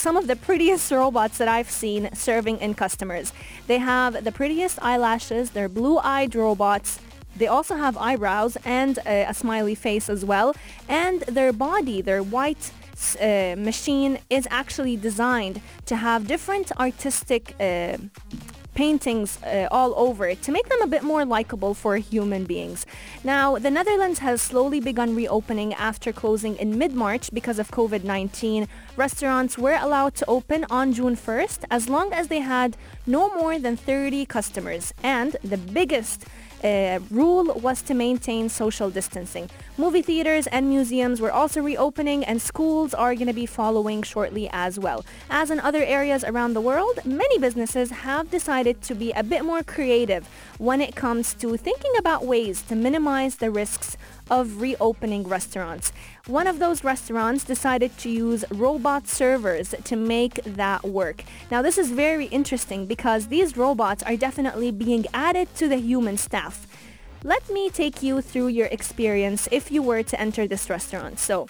some 0.00 0.16
of 0.16 0.26
the 0.26 0.36
prettiest 0.36 0.90
robots 0.90 1.36
that 1.38 1.46
I've 1.46 1.70
seen 1.70 2.08
serving 2.14 2.58
in 2.58 2.74
customers. 2.74 3.32
They 3.66 3.78
have 3.78 4.24
the 4.24 4.32
prettiest 4.32 4.78
eyelashes. 4.80 5.50
They're 5.50 5.68
blue-eyed 5.68 6.34
robots. 6.34 6.98
They 7.36 7.46
also 7.46 7.76
have 7.76 7.96
eyebrows 7.98 8.56
and 8.64 8.98
a, 9.06 9.24
a 9.24 9.34
smiley 9.34 9.74
face 9.74 10.08
as 10.08 10.24
well. 10.24 10.54
And 10.88 11.20
their 11.22 11.52
body, 11.52 12.00
their 12.00 12.22
white 12.22 12.72
uh, 13.20 13.56
machine 13.56 14.18
is 14.30 14.48
actually 14.50 14.96
designed 14.96 15.60
to 15.86 15.96
have 15.96 16.26
different 16.26 16.72
artistic 16.78 17.54
uh, 17.60 17.98
paintings 18.80 19.38
uh, 19.42 19.68
all 19.70 19.92
over 20.06 20.34
to 20.34 20.50
make 20.50 20.66
them 20.70 20.80
a 20.80 20.86
bit 20.86 21.02
more 21.02 21.26
likable 21.26 21.74
for 21.74 21.92
human 21.98 22.44
beings. 22.52 22.86
Now, 23.22 23.58
the 23.58 23.70
Netherlands 23.70 24.20
has 24.20 24.40
slowly 24.40 24.80
begun 24.80 25.14
reopening 25.14 25.74
after 25.74 26.10
closing 26.14 26.56
in 26.56 26.78
mid-March 26.78 27.24
because 27.38 27.58
of 27.58 27.66
COVID-19. 27.70 28.68
Restaurants 28.96 29.58
were 29.58 29.78
allowed 29.86 30.14
to 30.20 30.24
open 30.36 30.64
on 30.70 30.94
June 30.94 31.14
1st 31.14 31.58
as 31.70 31.90
long 31.90 32.14
as 32.14 32.28
they 32.28 32.40
had 32.40 32.70
no 33.06 33.22
more 33.40 33.58
than 33.58 33.76
30 33.76 34.24
customers. 34.24 34.94
And 35.02 35.36
the 35.44 35.58
biggest 35.58 36.24
uh, 36.64 37.00
rule 37.10 37.46
was 37.66 37.82
to 37.82 37.92
maintain 37.92 38.48
social 38.48 38.88
distancing. 38.88 39.50
Movie 39.80 40.02
theaters 40.02 40.46
and 40.48 40.68
museums 40.68 41.22
were 41.22 41.32
also 41.32 41.62
reopening 41.62 42.22
and 42.22 42.42
schools 42.42 42.92
are 42.92 43.14
going 43.14 43.28
to 43.28 43.32
be 43.32 43.46
following 43.46 44.02
shortly 44.02 44.46
as 44.52 44.78
well. 44.78 45.06
As 45.30 45.50
in 45.50 45.58
other 45.58 45.82
areas 45.82 46.22
around 46.22 46.52
the 46.52 46.60
world, 46.60 47.00
many 47.06 47.38
businesses 47.38 47.90
have 47.90 48.30
decided 48.30 48.82
to 48.82 48.94
be 48.94 49.10
a 49.12 49.22
bit 49.22 49.42
more 49.42 49.62
creative 49.62 50.28
when 50.58 50.82
it 50.82 50.94
comes 50.94 51.32
to 51.32 51.56
thinking 51.56 51.92
about 51.98 52.26
ways 52.26 52.60
to 52.68 52.76
minimize 52.76 53.36
the 53.36 53.50
risks 53.50 53.96
of 54.28 54.60
reopening 54.60 55.26
restaurants. 55.26 55.94
One 56.26 56.46
of 56.46 56.58
those 56.58 56.84
restaurants 56.84 57.42
decided 57.42 57.96
to 58.00 58.10
use 58.10 58.44
robot 58.50 59.08
servers 59.08 59.74
to 59.84 59.96
make 59.96 60.44
that 60.44 60.84
work. 60.84 61.24
Now 61.50 61.62
this 61.62 61.78
is 61.78 61.90
very 61.90 62.26
interesting 62.26 62.84
because 62.84 63.28
these 63.28 63.56
robots 63.56 64.02
are 64.02 64.18
definitely 64.18 64.72
being 64.72 65.06
added 65.14 65.48
to 65.54 65.68
the 65.68 65.78
human 65.78 66.18
staff. 66.18 66.66
Let 67.22 67.50
me 67.50 67.68
take 67.68 68.02
you 68.02 68.22
through 68.22 68.48
your 68.48 68.68
experience 68.68 69.46
if 69.52 69.70
you 69.70 69.82
were 69.82 70.02
to 70.02 70.18
enter 70.18 70.46
this 70.46 70.70
restaurant. 70.70 71.18
So 71.18 71.46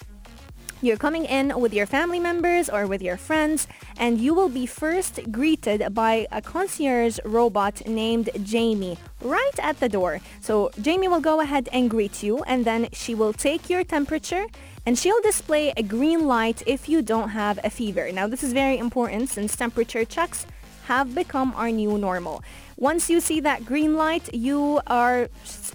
you're 0.81 0.97
coming 0.97 1.23
in 1.23 1.57
with 1.61 1.73
your 1.73 1.85
family 1.85 2.19
members 2.19 2.69
or 2.69 2.87
with 2.87 3.01
your 3.01 3.15
friends, 3.15 3.67
and 3.97 4.19
you 4.19 4.33
will 4.33 4.49
be 4.49 4.65
first 4.65 5.31
greeted 5.31 5.93
by 5.93 6.27
a 6.29 6.41
concierge 6.41 7.19
robot 7.23 7.87
named 7.87 8.31
Jamie 8.43 8.97
right 9.21 9.59
at 9.59 9.79
the 9.79 9.87
door. 9.87 10.19
So 10.41 10.71
Jamie 10.81 11.07
will 11.07 11.21
go 11.21 11.39
ahead 11.39 11.69
and 11.71 11.89
greet 11.89 12.21
you, 12.21 12.43
and 12.43 12.65
then 12.65 12.89
she 12.91 13.15
will 13.15 13.31
take 13.31 13.69
your 13.69 13.85
temperature 13.85 14.47
and 14.85 14.99
she'll 14.99 15.21
display 15.21 15.71
a 15.77 15.83
green 15.83 16.27
light 16.27 16.63
if 16.65 16.89
you 16.89 17.01
don't 17.01 17.29
have 17.29 17.59
a 17.63 17.69
fever. 17.69 18.11
Now, 18.11 18.27
this 18.27 18.43
is 18.43 18.51
very 18.51 18.77
important 18.77 19.29
since 19.29 19.55
temperature 19.55 20.03
checks 20.03 20.45
have 20.85 21.13
become 21.15 21.53
our 21.55 21.69
new 21.69 21.97
normal. 21.97 22.43
Once 22.81 23.11
you 23.11 23.21
see 23.21 23.39
that 23.39 23.63
green 23.63 23.95
light, 23.95 24.33
you 24.33 24.81
are 24.87 25.29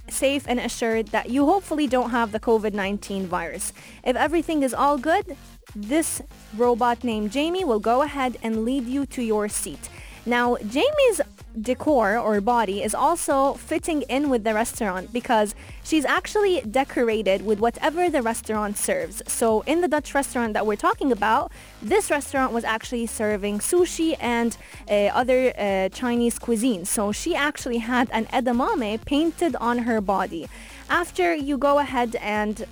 safe 0.09 0.45
and 0.49 0.59
assured 0.59 1.07
that 1.09 1.31
you 1.31 1.47
hopefully 1.47 1.87
don't 1.87 2.11
have 2.11 2.33
the 2.33 2.41
COVID-19 2.41 3.27
virus. 3.27 3.73
If 4.03 4.17
everything 4.17 4.65
is 4.65 4.75
all 4.75 4.99
good, 4.99 5.37
this 5.77 6.21
robot 6.57 7.05
named 7.05 7.31
Jamie 7.31 7.65
will 7.65 7.79
go 7.79 8.03
ahead 8.03 8.37
and 8.43 8.65
lead 8.65 8.89
you 8.89 9.07
to 9.07 9.23
your 9.23 9.49
seat. 9.49 9.89
Now, 10.27 10.57
Jamie's 10.57 11.21
decor 11.61 12.19
or 12.19 12.41
body 12.41 12.83
is 12.83 12.95
also 12.95 13.55
fitting 13.55 14.03
in 14.03 14.29
with 14.29 14.45
the 14.45 14.55
restaurant 14.55 15.13
because 15.13 15.55
she's 15.83 16.05
actually 16.05 16.61
decorated 16.61 17.45
with 17.45 17.59
whatever 17.61 18.11
the 18.11 18.23
restaurant 18.23 18.77
serves. 18.77 19.23
So 19.27 19.63
in 19.63 19.81
the 19.81 19.89
Dutch 19.89 20.15
restaurant 20.15 20.53
that 20.55 20.67
we're 20.67 20.77
talking 20.77 21.13
about, 21.13 21.53
this 21.83 22.11
restaurant 22.11 22.53
was 22.53 22.65
actually 22.65 23.07
serving 23.07 23.61
sushi 23.61 24.17
and 24.21 24.57
uh, 24.89 24.93
other 25.21 25.53
uh, 25.57 25.89
Chinese 25.91 26.39
cuisine. 26.39 26.85
So 26.85 27.13
she 27.13 27.35
actually 27.35 27.79
had 27.79 28.11
an 28.11 28.27
edamame 28.27 29.05
painted 29.05 29.57
on 29.57 29.79
her 29.79 30.01
body. 30.01 30.49
After 30.89 31.35
you 31.35 31.59
go 31.59 31.79
ahead 31.79 32.17
and 32.17 32.67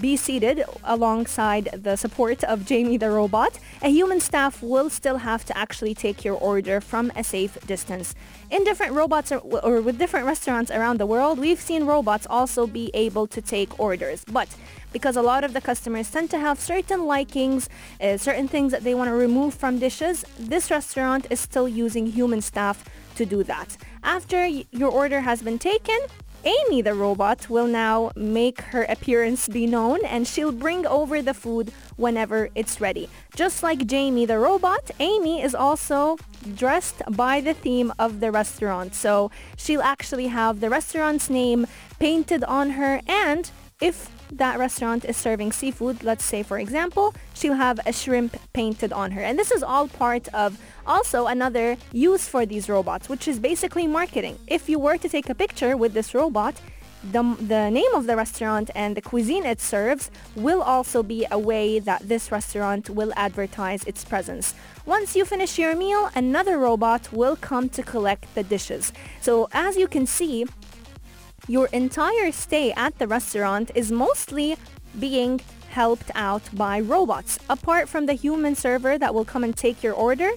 be 0.00 0.16
seated 0.16 0.64
alongside 0.84 1.68
the 1.72 1.96
support 1.96 2.42
of 2.44 2.64
Jamie 2.64 2.96
the 2.96 3.10
robot, 3.10 3.58
a 3.82 3.88
human 3.88 4.20
staff 4.20 4.62
will 4.62 4.88
still 4.90 5.18
have 5.18 5.44
to 5.44 5.56
actually 5.56 5.94
take 5.94 6.24
your 6.24 6.34
order 6.34 6.80
from 6.80 7.12
a 7.14 7.22
safe 7.22 7.58
distance. 7.66 8.14
In 8.50 8.64
different 8.64 8.92
robots 8.92 9.32
or, 9.32 9.80
with 9.80 9.98
different 9.98 10.26
restaurants 10.26 10.70
around 10.70 10.98
the 10.98 11.06
world, 11.06 11.38
we've 11.38 11.60
seen 11.60 11.84
robots 11.84 12.26
also 12.28 12.66
be 12.66 12.90
able 12.94 13.26
to 13.26 13.40
take 13.40 13.78
orders. 13.78 14.24
But 14.24 14.48
because 14.92 15.16
a 15.16 15.22
lot 15.22 15.44
of 15.44 15.52
the 15.52 15.60
customers 15.60 16.10
tend 16.10 16.30
to 16.30 16.38
have 16.38 16.58
certain 16.58 17.04
likings, 17.04 17.68
uh, 18.00 18.16
certain 18.16 18.48
things 18.48 18.72
that 18.72 18.82
they 18.82 18.94
want 18.94 19.08
to 19.08 19.14
remove 19.14 19.52
from 19.54 19.78
dishes, 19.78 20.24
this 20.38 20.70
restaurant 20.70 21.26
is 21.28 21.40
still 21.40 21.68
using 21.68 22.06
human 22.06 22.40
staff 22.40 22.84
to 23.16 23.26
do 23.26 23.42
that. 23.44 23.76
After 24.02 24.46
your 24.46 24.90
order 24.90 25.20
has 25.20 25.42
been 25.42 25.58
taken, 25.58 25.98
Amy 26.46 26.80
the 26.80 26.94
robot 26.94 27.50
will 27.50 27.66
now 27.66 28.12
make 28.14 28.60
her 28.60 28.84
appearance 28.84 29.48
be 29.48 29.66
known 29.66 29.98
and 30.04 30.28
she'll 30.28 30.52
bring 30.52 30.86
over 30.86 31.20
the 31.20 31.34
food 31.34 31.72
whenever 31.96 32.50
it's 32.54 32.80
ready. 32.80 33.08
Just 33.34 33.64
like 33.64 33.84
Jamie 33.84 34.26
the 34.26 34.38
robot, 34.38 34.92
Amy 35.00 35.42
is 35.42 35.56
also 35.56 36.16
dressed 36.54 37.02
by 37.10 37.40
the 37.40 37.52
theme 37.52 37.92
of 37.98 38.20
the 38.20 38.30
restaurant. 38.30 38.94
So 38.94 39.32
she'll 39.56 39.82
actually 39.82 40.28
have 40.28 40.60
the 40.60 40.70
restaurant's 40.70 41.28
name 41.28 41.66
painted 41.98 42.44
on 42.44 42.70
her 42.70 43.00
and 43.08 43.50
if 43.80 44.08
that 44.32 44.58
restaurant 44.58 45.04
is 45.04 45.16
serving 45.16 45.52
seafood, 45.52 46.02
let's 46.02 46.24
say 46.24 46.42
for 46.42 46.58
example, 46.58 47.14
she'll 47.34 47.54
have 47.54 47.80
a 47.86 47.92
shrimp 47.92 48.36
painted 48.52 48.92
on 48.92 49.12
her. 49.12 49.20
And 49.20 49.38
this 49.38 49.50
is 49.50 49.62
all 49.62 49.88
part 49.88 50.28
of 50.34 50.58
also 50.86 51.26
another 51.26 51.76
use 51.92 52.28
for 52.28 52.46
these 52.46 52.68
robots, 52.68 53.08
which 53.08 53.28
is 53.28 53.38
basically 53.38 53.86
marketing. 53.86 54.38
If 54.46 54.68
you 54.68 54.78
were 54.78 54.98
to 54.98 55.08
take 55.08 55.28
a 55.28 55.34
picture 55.34 55.76
with 55.76 55.94
this 55.94 56.14
robot, 56.14 56.60
the, 57.12 57.22
the 57.40 57.70
name 57.70 57.94
of 57.94 58.06
the 58.06 58.16
restaurant 58.16 58.70
and 58.74 58.96
the 58.96 59.00
cuisine 59.00 59.44
it 59.44 59.60
serves 59.60 60.10
will 60.34 60.62
also 60.62 61.02
be 61.02 61.26
a 61.30 61.38
way 61.38 61.78
that 61.78 62.08
this 62.08 62.32
restaurant 62.32 62.90
will 62.90 63.12
advertise 63.16 63.84
its 63.84 64.04
presence. 64.04 64.54
Once 64.86 65.14
you 65.14 65.24
finish 65.24 65.58
your 65.58 65.76
meal, 65.76 66.10
another 66.14 66.58
robot 66.58 67.12
will 67.12 67.36
come 67.36 67.68
to 67.68 67.82
collect 67.82 68.34
the 68.34 68.42
dishes. 68.42 68.92
So 69.20 69.48
as 69.52 69.76
you 69.76 69.86
can 69.86 70.06
see, 70.06 70.46
your 71.48 71.66
entire 71.66 72.32
stay 72.32 72.72
at 72.72 72.98
the 72.98 73.06
restaurant 73.06 73.70
is 73.74 73.92
mostly 73.92 74.56
being 74.98 75.40
helped 75.70 76.10
out 76.14 76.42
by 76.52 76.80
robots. 76.80 77.38
Apart 77.48 77.88
from 77.88 78.06
the 78.06 78.14
human 78.14 78.54
server 78.54 78.98
that 78.98 79.14
will 79.14 79.24
come 79.24 79.44
and 79.44 79.56
take 79.56 79.82
your 79.82 79.94
order, 79.94 80.30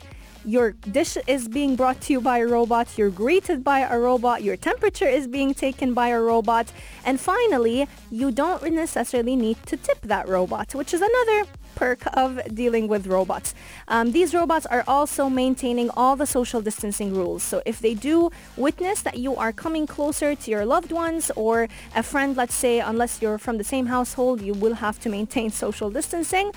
your 0.45 0.71
dish 0.71 1.17
is 1.27 1.47
being 1.47 1.75
brought 1.75 1.99
to 2.01 2.13
you 2.13 2.21
by 2.21 2.39
a 2.39 2.47
robot, 2.47 2.97
you're 2.97 3.09
greeted 3.09 3.63
by 3.63 3.79
a 3.79 3.99
robot, 3.99 4.43
your 4.43 4.55
temperature 4.55 5.07
is 5.07 5.27
being 5.27 5.53
taken 5.53 5.93
by 5.93 6.09
a 6.09 6.19
robot, 6.19 6.71
and 7.05 7.19
finally, 7.19 7.87
you 8.09 8.31
don't 8.31 8.63
necessarily 8.73 9.35
need 9.35 9.57
to 9.65 9.77
tip 9.77 9.99
that 10.01 10.27
robot, 10.27 10.73
which 10.73 10.93
is 10.93 11.01
another 11.01 11.49
perk 11.79 12.01
of 12.23 12.29
dealing 12.53 12.85
with 12.93 13.07
robots. 13.07 13.55
Um, 13.87 14.11
these 14.11 14.33
robots 14.33 14.65
are 14.65 14.83
also 14.85 15.29
maintaining 15.29 15.89
all 15.91 16.15
the 16.17 16.25
social 16.25 16.61
distancing 16.61 17.09
rules. 17.15 17.41
So 17.41 17.61
if 17.65 17.79
they 17.79 17.93
do 17.93 18.29
witness 18.57 19.01
that 19.07 19.17
you 19.17 19.31
are 19.43 19.53
coming 19.53 19.87
closer 19.87 20.35
to 20.35 20.51
your 20.51 20.65
loved 20.65 20.91
ones 20.91 21.31
or 21.35 21.69
a 21.95 22.03
friend, 22.03 22.35
let's 22.35 22.57
say, 22.65 22.79
unless 22.91 23.21
you're 23.21 23.37
from 23.45 23.57
the 23.57 23.63
same 23.63 23.85
household, 23.85 24.41
you 24.41 24.53
will 24.53 24.75
have 24.85 24.99
to 25.03 25.09
maintain 25.09 25.49
social 25.63 25.89
distancing. 25.89 26.51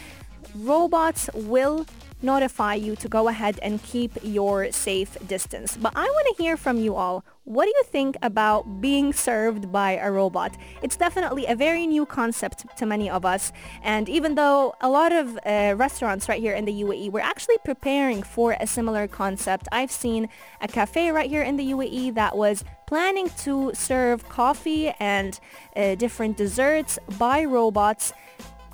Robots 0.54 1.30
will 1.34 1.86
notify 2.22 2.74
you 2.74 2.96
to 2.96 3.08
go 3.08 3.28
ahead 3.28 3.58
and 3.62 3.82
keep 3.82 4.12
your 4.22 4.70
safe 4.72 5.16
distance. 5.26 5.76
But 5.76 5.92
I 5.96 6.04
want 6.04 6.36
to 6.36 6.42
hear 6.42 6.56
from 6.56 6.78
you 6.78 6.94
all. 6.94 7.24
What 7.44 7.64
do 7.64 7.70
you 7.70 7.82
think 7.84 8.16
about 8.22 8.80
being 8.80 9.12
served 9.12 9.72
by 9.72 9.92
a 9.96 10.12
robot? 10.12 10.56
It's 10.80 10.96
definitely 10.96 11.46
a 11.46 11.56
very 11.56 11.88
new 11.88 12.06
concept 12.06 12.64
to 12.76 12.86
many 12.86 13.10
of 13.10 13.24
us. 13.24 13.52
And 13.82 14.08
even 14.08 14.36
though 14.36 14.74
a 14.80 14.88
lot 14.88 15.12
of 15.12 15.36
uh, 15.44 15.74
restaurants 15.76 16.28
right 16.28 16.40
here 16.40 16.54
in 16.54 16.64
the 16.66 16.82
UAE 16.82 17.10
were 17.10 17.20
actually 17.20 17.58
preparing 17.64 18.22
for 18.22 18.56
a 18.60 18.66
similar 18.66 19.08
concept, 19.08 19.66
I've 19.72 19.90
seen 19.90 20.28
a 20.60 20.68
cafe 20.68 21.10
right 21.10 21.28
here 21.28 21.42
in 21.42 21.56
the 21.56 21.72
UAE 21.72 22.14
that 22.14 22.36
was 22.36 22.64
planning 22.86 23.30
to 23.38 23.72
serve 23.74 24.28
coffee 24.28 24.90
and 25.00 25.40
uh, 25.74 25.96
different 25.96 26.36
desserts 26.36 26.98
by 27.18 27.42
robots 27.44 28.12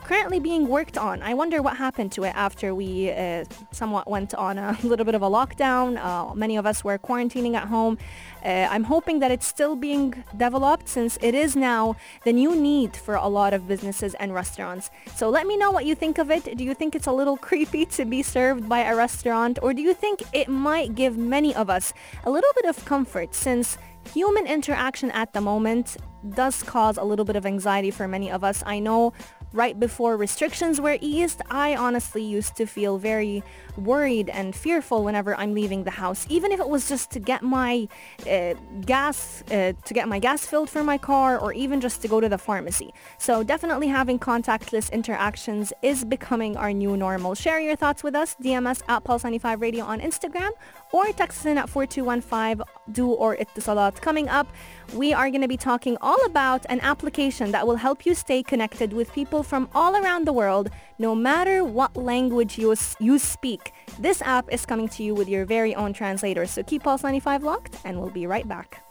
currently 0.08 0.40
being 0.40 0.66
worked 0.68 0.96
on. 0.96 1.22
I 1.22 1.34
wonder 1.34 1.60
what 1.60 1.76
happened 1.76 2.12
to 2.12 2.24
it 2.24 2.34
after 2.34 2.74
we 2.74 3.12
uh, 3.12 3.44
somewhat 3.72 4.08
went 4.08 4.32
on 4.34 4.56
a 4.56 4.76
little 4.82 5.04
bit 5.04 5.14
of 5.14 5.20
a 5.20 5.28
lockdown. 5.28 6.02
Uh, 6.02 6.34
many 6.34 6.56
of 6.56 6.64
us 6.64 6.82
were 6.82 6.96
quarantining 6.96 7.54
at 7.54 7.68
home. 7.68 7.98
Uh, 8.42 8.66
I'm 8.70 8.84
hoping 8.84 9.18
that 9.18 9.30
it's 9.30 9.46
still 9.46 9.76
being 9.76 10.24
developed 10.34 10.88
since 10.88 11.18
it 11.20 11.34
is 11.34 11.54
now 11.54 11.94
the 12.24 12.32
new 12.32 12.56
need 12.56 12.96
for 12.96 13.16
a 13.16 13.28
lot 13.28 13.52
of 13.52 13.68
businesses 13.68 14.14
and 14.14 14.32
restaurants. 14.32 14.90
So 15.14 15.28
let 15.28 15.46
me 15.46 15.58
know 15.58 15.70
what 15.70 15.84
you 15.84 15.94
think 15.94 16.16
of 16.16 16.30
it. 16.30 16.56
Do 16.56 16.64
you 16.64 16.72
think 16.72 16.96
it's 16.96 17.06
a 17.06 17.12
little 17.12 17.36
creepy 17.48 17.84
to 17.96 18.06
be 18.06 18.22
served 18.22 18.66
by 18.66 18.80
a 18.80 18.96
restaurant 18.96 19.58
or 19.60 19.74
do 19.74 19.82
you 19.82 19.92
think 19.92 20.22
it 20.32 20.48
might 20.48 20.94
give 20.94 21.18
many 21.18 21.54
of 21.54 21.68
us 21.68 21.92
a 22.24 22.30
little 22.30 22.52
bit 22.56 22.64
of 22.64 22.82
comfort 22.86 23.34
since 23.34 23.76
human 24.14 24.46
interaction 24.46 25.10
at 25.10 25.34
the 25.34 25.40
moment 25.40 25.98
does 26.34 26.62
cause 26.62 26.96
a 26.96 27.04
little 27.04 27.24
bit 27.24 27.36
of 27.36 27.46
anxiety 27.46 27.90
for 27.90 28.08
many 28.08 28.30
of 28.30 28.42
us. 28.42 28.62
I 28.66 28.78
know 28.78 29.12
right 29.52 29.78
before 29.78 30.16
restrictions 30.16 30.80
were 30.80 30.98
eased, 31.00 31.42
I 31.50 31.76
honestly 31.76 32.22
used 32.22 32.56
to 32.56 32.66
feel 32.66 32.98
very 32.98 33.42
worried 33.76 34.28
and 34.28 34.54
fearful 34.54 35.04
whenever 35.04 35.34
I'm 35.36 35.54
leaving 35.54 35.84
the 35.84 35.92
house, 35.92 36.26
even 36.28 36.52
if 36.52 36.60
it 36.60 36.68
was 36.68 36.88
just 36.88 37.10
to 37.12 37.20
get 37.20 37.42
my 37.42 37.88
uh, 38.28 38.54
gas, 38.84 39.42
uh, 39.50 39.72
to 39.84 39.94
get 39.94 40.08
my 40.08 40.18
gas 40.18 40.44
filled 40.46 40.70
for 40.70 40.84
my 40.84 40.98
car, 40.98 41.38
or 41.38 41.52
even 41.52 41.80
just 41.80 42.02
to 42.02 42.08
go 42.08 42.20
to 42.20 42.28
the 42.28 42.38
pharmacy. 42.38 42.92
So 43.18 43.42
definitely 43.42 43.88
having 43.88 44.18
contactless 44.18 44.90
interactions 44.92 45.72
is 45.82 46.04
becoming 46.04 46.56
our 46.56 46.72
new 46.72 46.96
normal. 46.96 47.34
Share 47.34 47.60
your 47.60 47.76
thoughts 47.76 48.02
with 48.02 48.14
us, 48.14 48.36
DMS 48.42 48.82
at 48.88 49.04
Pulse95 49.04 49.60
Radio 49.60 49.84
on 49.84 50.00
Instagram, 50.00 50.50
or 50.92 51.06
text 51.12 51.40
us 51.40 51.46
in 51.46 51.58
at 51.58 51.68
4215 51.68 52.64
du 52.92 53.08
or 53.08 53.36
Etisalat. 53.36 54.00
Coming 54.00 54.28
up, 54.28 54.46
we 54.94 55.12
are 55.12 55.30
going 55.30 55.42
to 55.42 55.48
be 55.48 55.56
talking 55.56 55.96
all 56.00 56.22
about 56.24 56.64
an 56.68 56.80
application 56.80 57.52
that 57.52 57.66
will 57.66 57.76
help 57.76 58.06
you 58.06 58.14
stay 58.14 58.42
connected 58.42 58.92
with 58.92 59.12
people 59.12 59.42
from 59.42 59.68
all 59.74 59.96
around 59.96 60.26
the 60.26 60.32
world, 60.32 60.70
no 60.98 61.14
matter 61.14 61.64
what 61.64 61.96
language 61.96 62.58
you, 62.58 62.74
you 62.98 63.18
speak. 63.18 63.72
This 63.98 64.22
app 64.22 64.52
is 64.52 64.64
coming 64.64 64.88
to 64.88 65.02
you 65.02 65.14
with 65.14 65.28
your 65.28 65.44
very 65.44 65.74
own 65.74 65.92
translator, 65.92 66.46
so 66.46 66.62
keep 66.62 66.82
Pulse 66.82 67.02
95 67.02 67.42
locked, 67.42 67.76
and 67.84 68.00
we'll 68.00 68.10
be 68.10 68.26
right 68.26 68.48
back. 68.48 68.82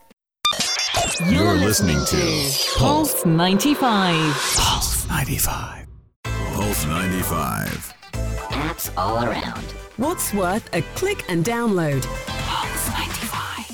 You're 1.29 1.55
listening 1.55 2.03
to 2.05 2.51
Pulse 2.77 3.25
95. 3.25 4.15
Pulse 4.55 5.07
95. 5.07 5.87
Pulse 6.53 6.85
95. 6.85 7.96
Apps 8.57 8.91
all 8.97 9.23
around. 9.23 9.63
What's 9.97 10.33
worth 10.33 10.67
a 10.73 10.81
click 10.95 11.23
and 11.29 11.45
download? 11.45 12.03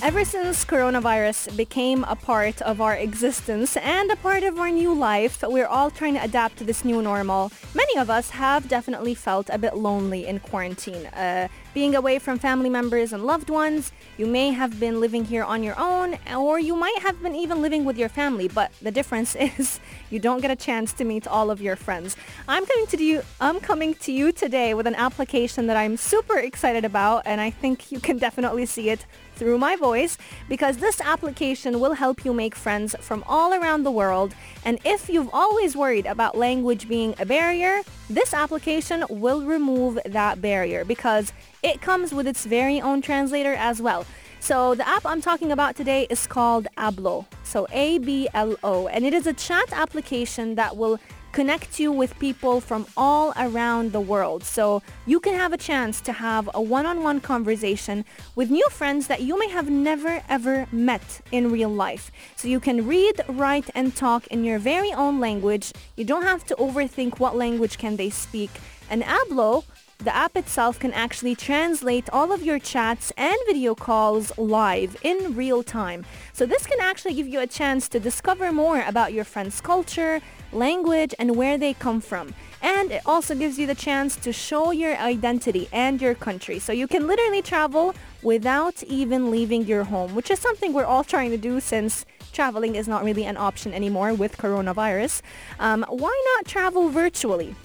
Pulse 0.04 0.12
95. 0.12 0.16
Ever 0.16 0.26
since 0.26 0.66
coronavirus 0.66 1.56
became 1.56 2.04
a 2.04 2.16
part 2.16 2.62
of 2.62 2.82
our 2.82 2.94
existence 2.94 3.78
and 3.78 4.12
a 4.12 4.18
part 4.18 4.44
of 4.44 4.60
our 4.60 4.70
new 4.70 4.94
life, 4.94 5.42
we're 5.48 5.66
all 5.66 5.90
trying 5.90 6.16
to 6.16 6.24
adapt 6.24 6.58
to 6.58 6.66
this 6.66 6.84
new 6.84 7.02
normal. 7.02 7.54
Many 7.74 7.98
of 7.98 8.10
us 8.10 8.32
have 8.32 8.68
definitely 8.68 9.16
felt 9.16 9.50
a 9.50 9.58
bit 9.58 9.78
lonely 9.78 10.28
in 10.28 10.40
quarantine. 10.40 11.06
Uh, 11.08 11.48
being 11.74 11.96
away 11.96 12.20
from 12.20 12.38
family 12.38 12.70
members 12.70 13.14
and 13.14 13.26
loved 13.26 13.50
ones, 13.50 13.92
you 14.18 14.28
may 14.28 14.52
have 14.52 14.80
been 14.80 15.00
living 15.00 15.26
here 15.26 15.44
on 15.44 15.64
your 15.64 15.80
own 15.80 16.18
or 16.36 16.60
you 16.60 16.76
might 16.76 17.00
have 17.00 17.22
been 17.24 17.36
even 17.36 17.62
living 17.62 17.86
with 17.86 17.98
your 17.98 18.10
family, 18.10 18.48
but 18.48 18.72
the 18.82 18.92
difference 18.92 19.36
is 19.40 19.80
you 20.10 20.20
don't 20.20 20.42
get 20.42 20.52
a 20.52 20.56
chance 20.56 20.92
to 20.94 21.04
meet 21.04 21.26
all 21.28 21.50
of 21.50 21.62
your 21.62 21.76
friends. 21.76 22.16
I'm 22.48 22.66
coming 22.66 22.88
to 22.88 23.04
you 23.04 23.22
I'm 23.40 23.60
coming 23.60 23.96
to 23.96 24.12
you 24.12 24.32
today 24.32 24.74
with 24.74 24.86
an 24.86 24.96
application 24.96 25.68
that 25.68 25.78
I'm 25.78 25.98
super 25.98 26.38
excited 26.38 26.86
about 26.86 27.24
and 27.26 27.40
I 27.40 27.50
think 27.50 27.92
you 27.92 28.00
can 28.00 28.18
definitely 28.28 28.66
see 28.66 28.90
it 28.90 29.06
through 29.44 29.58
my 29.58 29.76
voice 29.76 30.18
because 30.48 30.78
this 30.78 31.02
application 31.02 31.82
will 31.82 31.94
help 31.94 32.24
you 32.24 32.34
make 32.34 32.56
friends 32.56 32.96
from 33.02 33.26
all 33.28 33.54
around 33.54 33.84
the 33.84 33.92
world 33.92 34.34
and 34.64 34.80
if 34.86 35.10
you've 35.10 35.30
always 35.34 35.76
worried 35.76 36.06
about 36.06 36.38
language 36.38 36.88
being 36.88 37.14
a 37.20 37.26
barrier, 37.26 37.82
this 38.10 38.34
application 38.34 39.04
will 39.10 39.42
remove 39.42 40.00
that 40.06 40.42
barrier 40.42 40.86
because 40.86 41.34
it 41.62 41.82
comes 41.82 42.14
with 42.14 42.26
its 42.26 42.46
very 42.46 42.80
own 42.80 43.02
translator 43.02 43.54
as 43.54 43.82
well. 43.82 44.06
So 44.40 44.76
the 44.76 44.88
app 44.88 45.06
I'm 45.06 45.22
talking 45.22 45.52
about 45.52 45.76
today 45.76 46.08
is 46.10 46.26
called 46.28 46.68
Ablo. 46.78 47.26
So 47.44 47.68
A-B-L-O. 47.72 48.88
And 48.88 49.06
it 49.06 49.14
is 49.14 49.28
a 49.28 49.34
chat 49.34 49.72
application 49.74 50.56
that 50.56 50.78
will 50.78 51.00
connect 51.34 51.80
you 51.80 51.92
with 51.92 52.18
people 52.20 52.62
from 52.62 52.86
all 52.96 53.34
around 53.36 53.92
the 53.92 54.00
world. 54.00 54.44
So 54.44 54.82
you 55.06 55.20
can 55.20 55.34
have 55.34 55.52
a 55.52 55.58
chance 55.58 56.00
to 56.02 56.14
have 56.14 56.50
a 56.54 56.62
one-on-one 56.62 57.20
conversation 57.22 58.06
with 58.36 58.50
new 58.50 58.68
friends 58.70 59.08
that 59.08 59.22
you 59.22 59.38
may 59.38 59.50
have 59.50 59.70
never 59.70 60.24
ever 60.30 60.68
met 60.72 61.22
in 61.32 61.52
real 61.52 61.74
life. 61.88 62.12
So 62.36 62.48
you 62.48 62.60
can 62.60 62.88
read, 62.88 63.20
write, 63.28 63.70
and 63.76 63.96
talk 63.96 64.28
in 64.28 64.46
your 64.46 64.60
very 64.60 64.94
own 64.94 65.20
language. 65.20 65.74
You 65.98 66.06
don't 66.06 66.24
have 66.24 66.46
to 66.46 66.56
overthink 66.56 67.20
what 67.20 67.36
language 67.36 67.78
can 67.78 67.98
they 67.98 68.12
speak. 68.12 68.52
And 68.90 69.02
Ablo 69.04 69.64
the 70.04 70.14
app 70.14 70.36
itself 70.36 70.80
can 70.80 70.92
actually 70.92 71.34
translate 71.34 72.10
all 72.10 72.34
of 72.34 72.44
your 72.44 72.60
chats 72.60 73.14
and 73.16 73.38
video 73.46 73.74
calls 73.74 74.38
live 74.38 74.98
in 75.02 75.34
real 75.34 75.64
time. 75.64 76.06
So 76.34 76.46
this 76.46 76.68
can 76.68 76.82
actually 76.82 77.14
give 77.14 77.28
you 77.28 77.40
a 77.40 77.48
chance 77.48 77.88
to 77.90 78.02
discover 78.02 78.52
more 78.52 78.82
about 78.82 79.14
your 79.14 79.24
friend's 79.24 79.62
culture, 79.62 80.20
language, 80.56 81.14
and 81.20 81.36
where 81.36 81.58
they 81.58 81.74
come 81.74 82.02
from. 82.02 82.34
And 82.62 82.92
it 82.92 83.02
also 83.06 83.36
gives 83.36 83.60
you 83.60 83.68
the 83.68 83.76
chance 83.76 84.16
to 84.18 84.32
show 84.32 84.72
your 84.72 84.96
identity 84.98 85.68
and 85.72 86.02
your 86.02 86.16
country. 86.16 86.60
So 86.60 86.72
you 86.72 86.88
can 86.88 87.08
literally 87.08 87.42
travel 87.42 87.94
without 88.22 88.82
even 88.84 89.32
leaving 89.32 89.66
your 89.66 89.84
home, 89.84 90.16
which 90.16 90.32
is 90.32 90.40
something 90.40 90.74
we're 90.74 90.86
all 90.86 91.04
trying 91.04 91.32
to 91.32 91.38
do 91.38 91.60
since 91.60 92.06
traveling 92.32 92.76
is 92.76 92.88
not 92.88 93.04
really 93.04 93.26
an 93.26 93.38
option 93.38 93.74
anymore 93.74 94.14
with 94.14 94.38
coronavirus. 94.38 95.22
Um, 95.60 95.86
why 95.90 96.36
not 96.36 96.46
travel 96.46 96.90
virtually? 96.90 97.56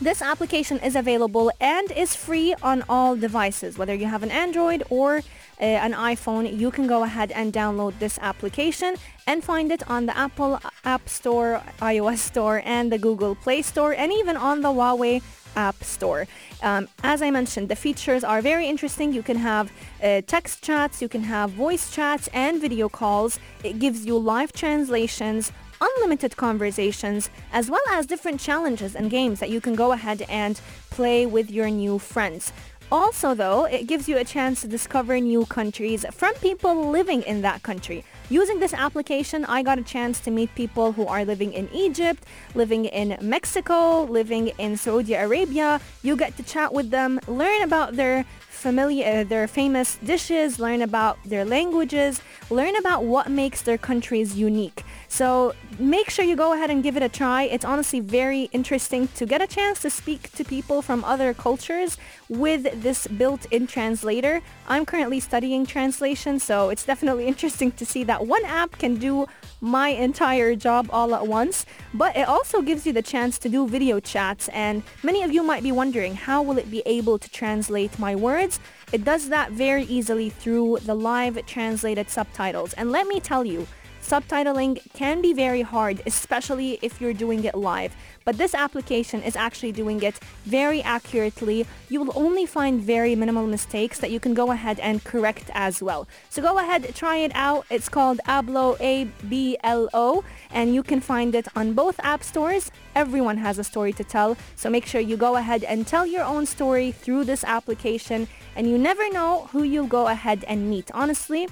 This 0.00 0.20
application 0.20 0.78
is 0.80 0.94
available 0.94 1.50
and 1.58 1.90
is 1.92 2.14
free 2.14 2.54
on 2.62 2.84
all 2.86 3.16
devices. 3.16 3.78
Whether 3.78 3.94
you 3.94 4.04
have 4.04 4.22
an 4.22 4.30
Android 4.30 4.82
or 4.90 5.22
an 5.64 5.92
iPhone, 5.92 6.58
you 6.58 6.70
can 6.70 6.86
go 6.86 7.02
ahead 7.04 7.32
and 7.32 7.52
download 7.52 7.98
this 7.98 8.18
application 8.20 8.96
and 9.26 9.42
find 9.42 9.72
it 9.72 9.88
on 9.90 10.06
the 10.06 10.16
Apple 10.16 10.60
App 10.84 11.08
Store, 11.08 11.62
iOS 11.80 12.18
Store, 12.18 12.62
and 12.64 12.92
the 12.92 12.98
Google 12.98 13.34
Play 13.34 13.62
Store, 13.62 13.92
and 13.92 14.12
even 14.12 14.36
on 14.36 14.60
the 14.60 14.68
Huawei 14.68 15.22
App 15.56 15.82
Store. 15.82 16.26
Um, 16.62 16.88
as 17.02 17.22
I 17.22 17.30
mentioned, 17.30 17.68
the 17.68 17.76
features 17.76 18.22
are 18.22 18.40
very 18.42 18.66
interesting. 18.66 19.12
You 19.12 19.22
can 19.22 19.38
have 19.38 19.72
uh, 20.02 20.20
text 20.26 20.62
chats, 20.62 21.00
you 21.00 21.08
can 21.08 21.22
have 21.22 21.50
voice 21.50 21.90
chats 21.90 22.28
and 22.32 22.60
video 22.60 22.88
calls. 22.88 23.38
It 23.64 23.78
gives 23.78 24.04
you 24.04 24.18
live 24.18 24.52
translations, 24.52 25.52
unlimited 25.80 26.36
conversations, 26.36 27.30
as 27.52 27.70
well 27.70 27.82
as 27.90 28.06
different 28.06 28.40
challenges 28.40 28.94
and 28.94 29.10
games 29.10 29.40
that 29.40 29.50
you 29.50 29.60
can 29.60 29.74
go 29.74 29.92
ahead 29.92 30.22
and 30.28 30.60
play 30.90 31.26
with 31.26 31.50
your 31.50 31.70
new 31.70 31.98
friends. 31.98 32.52
Also, 32.92 33.34
though, 33.34 33.64
it 33.64 33.88
gives 33.88 34.08
you 34.08 34.16
a 34.16 34.24
chance 34.24 34.60
to 34.60 34.68
discover 34.68 35.18
new 35.18 35.44
countries 35.46 36.06
from 36.12 36.32
people 36.34 36.88
living 36.88 37.22
in 37.22 37.42
that 37.42 37.64
country. 37.64 38.04
Using 38.30 38.60
this 38.60 38.72
application, 38.72 39.44
I 39.44 39.64
got 39.64 39.78
a 39.78 39.82
chance 39.82 40.20
to 40.20 40.30
meet 40.30 40.54
people 40.54 40.92
who 40.92 41.04
are 41.06 41.24
living 41.24 41.52
in 41.52 41.68
Egypt, 41.74 42.24
living 42.54 42.84
in 42.84 43.18
Mexico, 43.20 44.04
living 44.04 44.52
in 44.58 44.76
Saudi 44.76 45.14
Arabia. 45.14 45.80
You 46.02 46.16
get 46.16 46.36
to 46.36 46.44
chat 46.44 46.72
with 46.72 46.90
them, 46.90 47.18
learn 47.26 47.62
about 47.62 47.96
their 47.96 48.24
familiar, 48.66 49.20
uh, 49.20 49.22
their 49.22 49.46
famous 49.46 49.96
dishes, 50.02 50.58
learn 50.58 50.82
about 50.82 51.16
their 51.24 51.44
languages, 51.44 52.20
learn 52.50 52.74
about 52.74 53.04
what 53.04 53.30
makes 53.30 53.62
their 53.62 53.78
countries 53.78 54.36
unique. 54.36 54.82
So 55.06 55.54
make 55.78 56.10
sure 56.10 56.24
you 56.24 56.34
go 56.34 56.52
ahead 56.52 56.68
and 56.68 56.82
give 56.82 56.96
it 56.96 57.02
a 57.04 57.08
try. 57.08 57.44
It's 57.44 57.64
honestly 57.64 58.00
very 58.00 58.42
interesting 58.50 59.06
to 59.18 59.24
get 59.24 59.40
a 59.40 59.46
chance 59.46 59.78
to 59.82 59.90
speak 59.90 60.32
to 60.32 60.42
people 60.42 60.82
from 60.82 61.04
other 61.04 61.32
cultures 61.32 61.96
with 62.28 62.82
this 62.82 63.06
built-in 63.06 63.68
translator. 63.68 64.42
I'm 64.66 64.84
currently 64.84 65.20
studying 65.20 65.64
translation, 65.64 66.40
so 66.40 66.70
it's 66.70 66.84
definitely 66.84 67.26
interesting 67.32 67.70
to 67.70 67.86
see 67.86 68.02
that 68.02 68.26
one 68.26 68.44
app 68.46 68.78
can 68.78 68.96
do 68.96 69.26
my 69.60 69.88
entire 69.88 70.54
job 70.54 70.88
all 70.90 71.14
at 71.14 71.26
once, 71.26 71.66
but 71.94 72.16
it 72.16 72.28
also 72.28 72.62
gives 72.62 72.86
you 72.86 72.92
the 72.92 73.02
chance 73.02 73.38
to 73.38 73.48
do 73.48 73.66
video 73.66 74.00
chats 74.00 74.48
and 74.48 74.82
many 75.02 75.22
of 75.22 75.32
you 75.32 75.42
might 75.42 75.62
be 75.62 75.72
wondering 75.72 76.14
how 76.14 76.42
will 76.42 76.58
it 76.58 76.70
be 76.70 76.82
able 76.86 77.18
to 77.18 77.28
translate 77.30 77.98
my 77.98 78.14
words? 78.14 78.60
It 78.92 79.04
does 79.04 79.28
that 79.30 79.50
very 79.50 79.84
easily 79.84 80.30
through 80.30 80.78
the 80.82 80.94
live 80.94 81.44
translated 81.46 82.08
subtitles. 82.08 82.72
And 82.74 82.92
let 82.92 83.06
me 83.06 83.18
tell 83.20 83.44
you, 83.44 83.66
subtitling 84.06 84.80
can 84.92 85.20
be 85.20 85.32
very 85.32 85.62
hard, 85.62 86.02
especially 86.06 86.78
if 86.82 87.00
you're 87.00 87.12
doing 87.12 87.44
it 87.44 87.54
live. 87.54 87.94
But 88.24 88.38
this 88.38 88.54
application 88.54 89.22
is 89.22 89.36
actually 89.36 89.72
doing 89.72 90.02
it 90.02 90.18
very 90.44 90.82
accurately. 90.82 91.66
You 91.88 92.02
will 92.02 92.12
only 92.16 92.46
find 92.46 92.80
very 92.80 93.14
minimal 93.14 93.46
mistakes 93.46 93.98
that 94.00 94.10
you 94.10 94.18
can 94.18 94.34
go 94.34 94.50
ahead 94.50 94.80
and 94.80 95.02
correct 95.04 95.50
as 95.54 95.82
well. 95.82 96.08
So 96.30 96.42
go 96.42 96.58
ahead, 96.58 96.92
try 96.94 97.18
it 97.18 97.32
out. 97.34 97.66
It's 97.70 97.88
called 97.88 98.18
Ablo, 98.26 98.76
A-B-L-O, 98.80 100.24
and 100.50 100.74
you 100.74 100.82
can 100.82 101.00
find 101.00 101.34
it 101.34 101.46
on 101.54 101.74
both 101.74 102.00
app 102.02 102.22
stores. 102.22 102.70
Everyone 102.94 103.38
has 103.38 103.58
a 103.58 103.64
story 103.64 103.92
to 103.92 104.04
tell, 104.04 104.36
so 104.56 104.70
make 104.70 104.86
sure 104.86 105.00
you 105.00 105.16
go 105.16 105.36
ahead 105.36 105.62
and 105.64 105.86
tell 105.86 106.06
your 106.06 106.24
own 106.24 106.46
story 106.46 106.90
through 106.92 107.24
this 107.24 107.44
application, 107.44 108.26
and 108.56 108.68
you 108.68 108.78
never 108.78 109.08
know 109.10 109.48
who 109.52 109.62
you'll 109.62 109.86
go 109.86 110.08
ahead 110.08 110.44
and 110.48 110.70
meet. 110.70 110.90
Honestly, 110.94 111.48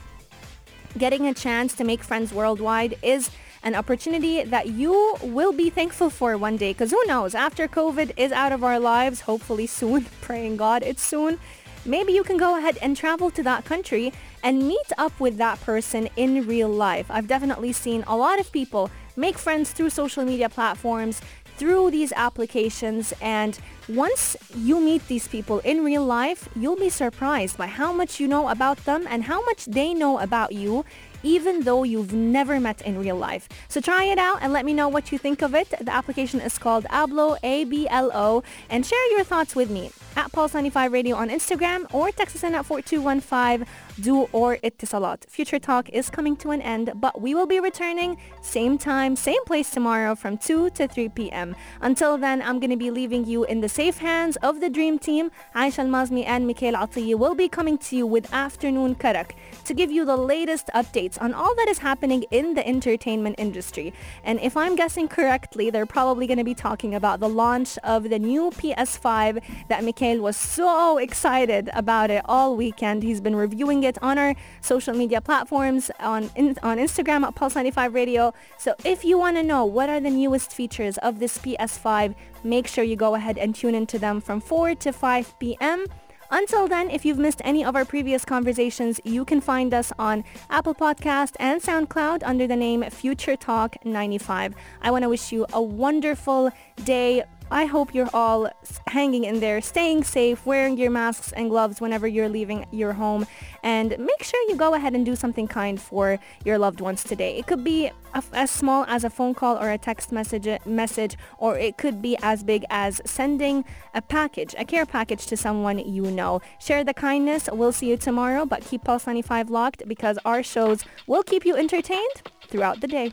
getting 0.97 1.27
a 1.27 1.35
chance 1.35 1.75
to 1.75 1.85
make 1.85 2.03
friends 2.03 2.33
worldwide 2.33 2.97
is 3.03 3.31
an 3.63 3.75
opportunity 3.75 4.43
that 4.45 4.69
you 4.69 5.17
will 5.23 5.53
be 5.53 5.71
thankful 5.71 6.11
for 6.11 6.37
one 6.37 6.57
day 6.57 6.73
because 6.73 6.91
who 6.91 7.03
knows? 7.07 7.35
After 7.35 7.67
covid 7.67 8.13
is 8.17 8.33
out 8.33 8.53
of 8.53 8.63
our 8.63 8.79
lives 8.79 9.23
hopefully 9.23 9.67
soon 9.67 10.07
praying 10.21 10.57
god 10.57 10.83
it's 10.83 11.03
soon 11.03 11.39
maybe 11.85 12.13
you 12.13 12.23
can 12.23 12.37
go 12.37 12.57
ahead 12.57 12.79
and 12.81 12.97
travel 12.97 13.31
to 13.31 13.43
that 13.43 13.65
country 13.65 14.13
and 14.43 14.69
meet 14.69 14.93
up 14.99 15.19
with 15.19 15.39
that 15.39 15.61
person 15.63 16.09
in 16.17 16.47
real 16.47 16.69
life. 16.69 17.07
I've 17.09 17.27
definitely 17.27 17.73
seen 17.73 18.05
a 18.07 18.17
lot 18.17 18.39
of 18.39 18.53
people 18.53 18.91
make 19.17 19.39
friends 19.39 19.73
through 19.73 19.91
social 19.91 20.25
media 20.25 20.49
platforms 20.49 21.21
through 21.57 21.91
these 21.91 22.13
applications 22.17 23.13
and 23.21 23.59
once 23.89 24.37
you 24.57 24.81
meet 24.81 25.07
these 25.09 25.29
people 25.29 25.59
in 25.61 25.85
real 25.85 26.05
life, 26.05 26.49
you'll 26.57 26.77
be 26.77 26.89
surprised 26.89 27.57
by 27.59 27.67
how 27.67 27.93
much 27.93 28.19
you 28.19 28.27
know 28.27 28.49
about 28.49 28.79
them 28.87 29.07
and 29.09 29.25
how 29.25 29.45
much 29.45 29.67
they 29.67 29.93
know 29.93 30.19
about 30.19 30.53
you 30.53 30.85
even 31.23 31.63
though 31.63 31.83
you've 31.83 32.13
never 32.13 32.61
met 32.61 32.83
in 32.83 32.99
real 32.99 33.17
life. 33.17 33.49
So 33.69 33.81
try 33.81 34.05
it 34.05 34.19
out 34.19 34.39
and 34.43 34.53
let 34.53 34.65
me 34.65 34.75
know 34.75 34.89
what 34.89 35.11
you 35.11 35.19
think 35.19 35.43
of 35.43 35.55
it. 35.55 35.71
The 35.71 35.93
application 35.93 36.41
is 36.41 36.59
called 36.59 36.85
Ablo, 36.85 37.39
A-B-L-O, 37.43 38.43
and 38.69 38.85
share 38.85 39.11
your 39.13 39.25
thoughts 39.25 39.57
with 39.57 39.71
me 39.71 39.91
at 40.17 40.31
Pulse95 40.33 40.93
Radio 40.93 41.17
on 41.17 41.31
Instagram 41.31 41.93
or 41.95 42.11
text 42.11 42.37
us 42.37 42.45
in 42.45 42.55
at 42.55 42.67
4215 42.67 43.67
du 44.01 44.29
or 44.33 44.57
Etisalat. 44.65 45.29
Future 45.29 45.59
Talk 45.59 45.89
is 45.91 46.11
coming 46.11 46.37
to 46.37 46.51
an 46.51 46.61
end, 46.63 46.93
but 46.97 47.21
we 47.21 47.35
will 47.35 47.47
be 47.47 47.61
returning 47.61 48.17
same 48.41 48.77
time, 48.79 49.17
same 49.17 49.45
place 49.45 49.71
tomorrow 49.71 50.15
from 50.15 50.37
2 50.37 50.71
to 50.71 50.89
3 50.89 51.09
p.m. 51.11 51.55
Until 51.81 52.19
then, 52.19 52.43
I'm 52.43 52.59
going 52.59 52.71
to 52.71 52.77
be 52.77 52.91
leaving 52.91 53.25
you 53.25 53.45
in 53.45 53.61
the 53.61 53.69
safe 53.69 53.99
hands 53.99 54.37
of 54.37 54.61
the 54.61 54.69
dream 54.69 54.99
team. 54.99 55.31
Aisha 55.55 55.81
Al-Mazmi 55.81 56.25
and 56.27 56.47
Mikhail 56.47 56.75
Atiyi 56.75 57.15
will 57.17 57.35
be 57.35 57.49
coming 57.49 57.79
to 57.79 57.97
you 57.97 58.07
with 58.07 58.33
Afternoon 58.33 58.95
Karak 58.97 59.33
to 59.65 59.75
give 59.75 59.91
you 59.91 60.05
the 60.05 60.17
latest 60.17 60.69
updates 60.75 61.21
on 61.21 61.33
all 61.33 61.55
that 61.57 61.69
is 61.69 61.79
happening 61.79 62.25
in 62.31 62.55
the 62.55 62.67
entertainment 62.67 63.37
industry. 63.39 63.93
And 64.25 64.41
if 64.41 64.57
I'm 64.57 64.75
guessing 64.77 65.09
correctly, 65.09 65.71
they're 65.71 65.87
probably 65.87 66.27
going 66.27 66.39
to 66.39 66.45
be 66.45 66.55
talking 66.55 66.95
about 66.95 67.21
the 67.21 67.29
launch 67.29 67.79
of 67.85 68.11
the 68.11 68.19
new 68.19 68.51
PS5 68.51 69.43
that 69.69 69.85
Mikhail 69.85 70.21
was 70.21 70.37
so 70.37 70.99
excited 70.99 71.71
about 71.75 72.11
it 72.11 72.23
all 72.25 72.57
weekend. 72.57 73.03
He's 73.03 73.21
been 73.21 73.37
reviewing 73.37 73.84
it 73.85 73.99
on 74.03 74.19
our 74.19 74.35
social 74.61 74.95
media 74.95 75.21
platforms 75.21 75.91
on 76.01 76.31
in, 76.37 76.57
on 76.63 76.79
Instagram 76.79 77.25
at 77.25 77.35
Pulse95 77.35 77.95
Radio. 77.95 78.33
So 78.59 78.75
if 78.85 79.05
you 79.05 79.19
want 79.19 79.37
to 79.37 79.43
know 79.43 79.65
what 79.65 79.89
are 79.89 80.01
the 80.01 80.11
newest 80.11 80.53
features 80.53 80.99
of 80.99 81.19
this 81.19 81.39
PS5, 81.39 82.15
make 82.43 82.67
sure 82.67 82.85
you 82.85 82.97
go 82.97 83.15
ahead 83.15 83.39
and 83.39 83.55
tune 83.55 83.75
into 83.75 83.99
them 83.99 84.21
from 84.21 84.41
4 84.41 84.75
to 84.77 84.93
5 84.93 85.39
p.m. 85.39 85.87
Until 86.31 86.67
then, 86.67 86.91
if 86.91 87.05
you've 87.05 87.19
missed 87.19 87.41
any 87.45 87.65
of 87.65 87.77
our 87.77 87.85
previous 87.85 88.25
conversations, 88.25 89.01
you 89.05 89.25
can 89.25 89.41
find 89.41 89.73
us 89.73 89.93
on 89.99 90.25
Apple 90.51 90.75
Podcast 90.75 91.37
and 91.39 91.63
SoundCloud 91.63 92.23
under 92.25 92.47
the 92.47 92.57
name 92.57 92.83
Future 92.91 93.37
Talk 93.37 93.77
95. 93.85 94.55
I 94.83 94.91
want 94.91 95.03
to 95.03 95.09
wish 95.09 95.31
you 95.31 95.47
a 95.53 95.63
wonderful 95.63 96.51
day 96.83 97.23
I 97.51 97.67
hope 97.67 97.95
you're 97.95 98.11
all 98.15 98.51
hanging 98.87 99.25
in 99.25 99.41
there, 99.41 99.61
staying 99.61 100.05
safe, 100.05 100.45
wearing 100.47 100.79
your 100.79 100.91
masks 100.91 101.33
and 101.33 101.51
gloves 101.51 101.81
whenever 101.81 102.07
you're 102.07 102.29
leaving 102.29 102.67
your 102.71 102.95
home. 102.95 103.27
And 103.63 103.91
make 103.99 104.23
sure 104.23 104.41
you 104.49 104.57
go 104.57 104.75
ahead 104.75 104.95
and 104.95 105.05
do 105.05 105.15
something 105.15 105.47
kind 105.47 105.81
for 105.81 106.19
your 106.45 106.59
loved 106.59 106.81
ones 106.81 107.05
today. 107.05 107.37
It 107.37 107.47
could 107.47 107.63
be 107.63 107.91
as 108.33 108.51
small 108.51 108.85
as 108.89 109.05
a 109.05 109.11
phone 109.11 109.35
call 109.35 109.57
or 109.57 109.71
a 109.71 109.79
text 109.79 110.11
message, 110.11 110.49
message, 110.67 111.17
or 111.39 111.59
it 111.59 111.77
could 111.77 112.01
be 112.01 112.17
as 112.23 112.43
big 112.43 112.65
as 112.71 113.01
sending 113.05 113.65
a 113.95 114.01
package, 114.01 114.55
a 114.59 114.65
care 114.65 114.87
package 114.87 115.27
to 115.27 115.37
someone 115.37 115.79
you 115.79 116.11
know. 116.11 116.41
Share 116.59 116.83
the 116.83 116.95
kindness. 116.95 117.49
We'll 117.53 117.73
see 117.73 117.91
you 117.91 117.97
tomorrow, 117.97 118.47
but 118.47 118.63
keep 118.63 118.85
Pulse 118.85 119.07
95 119.07 119.51
locked 119.51 119.83
because 119.87 120.19
our 120.25 120.43
shows 120.43 120.85
will 121.07 121.23
keep 121.23 121.45
you 121.45 121.57
entertained 121.57 122.23
throughout 122.49 122.81
the 122.81 122.89
day. 122.89 123.13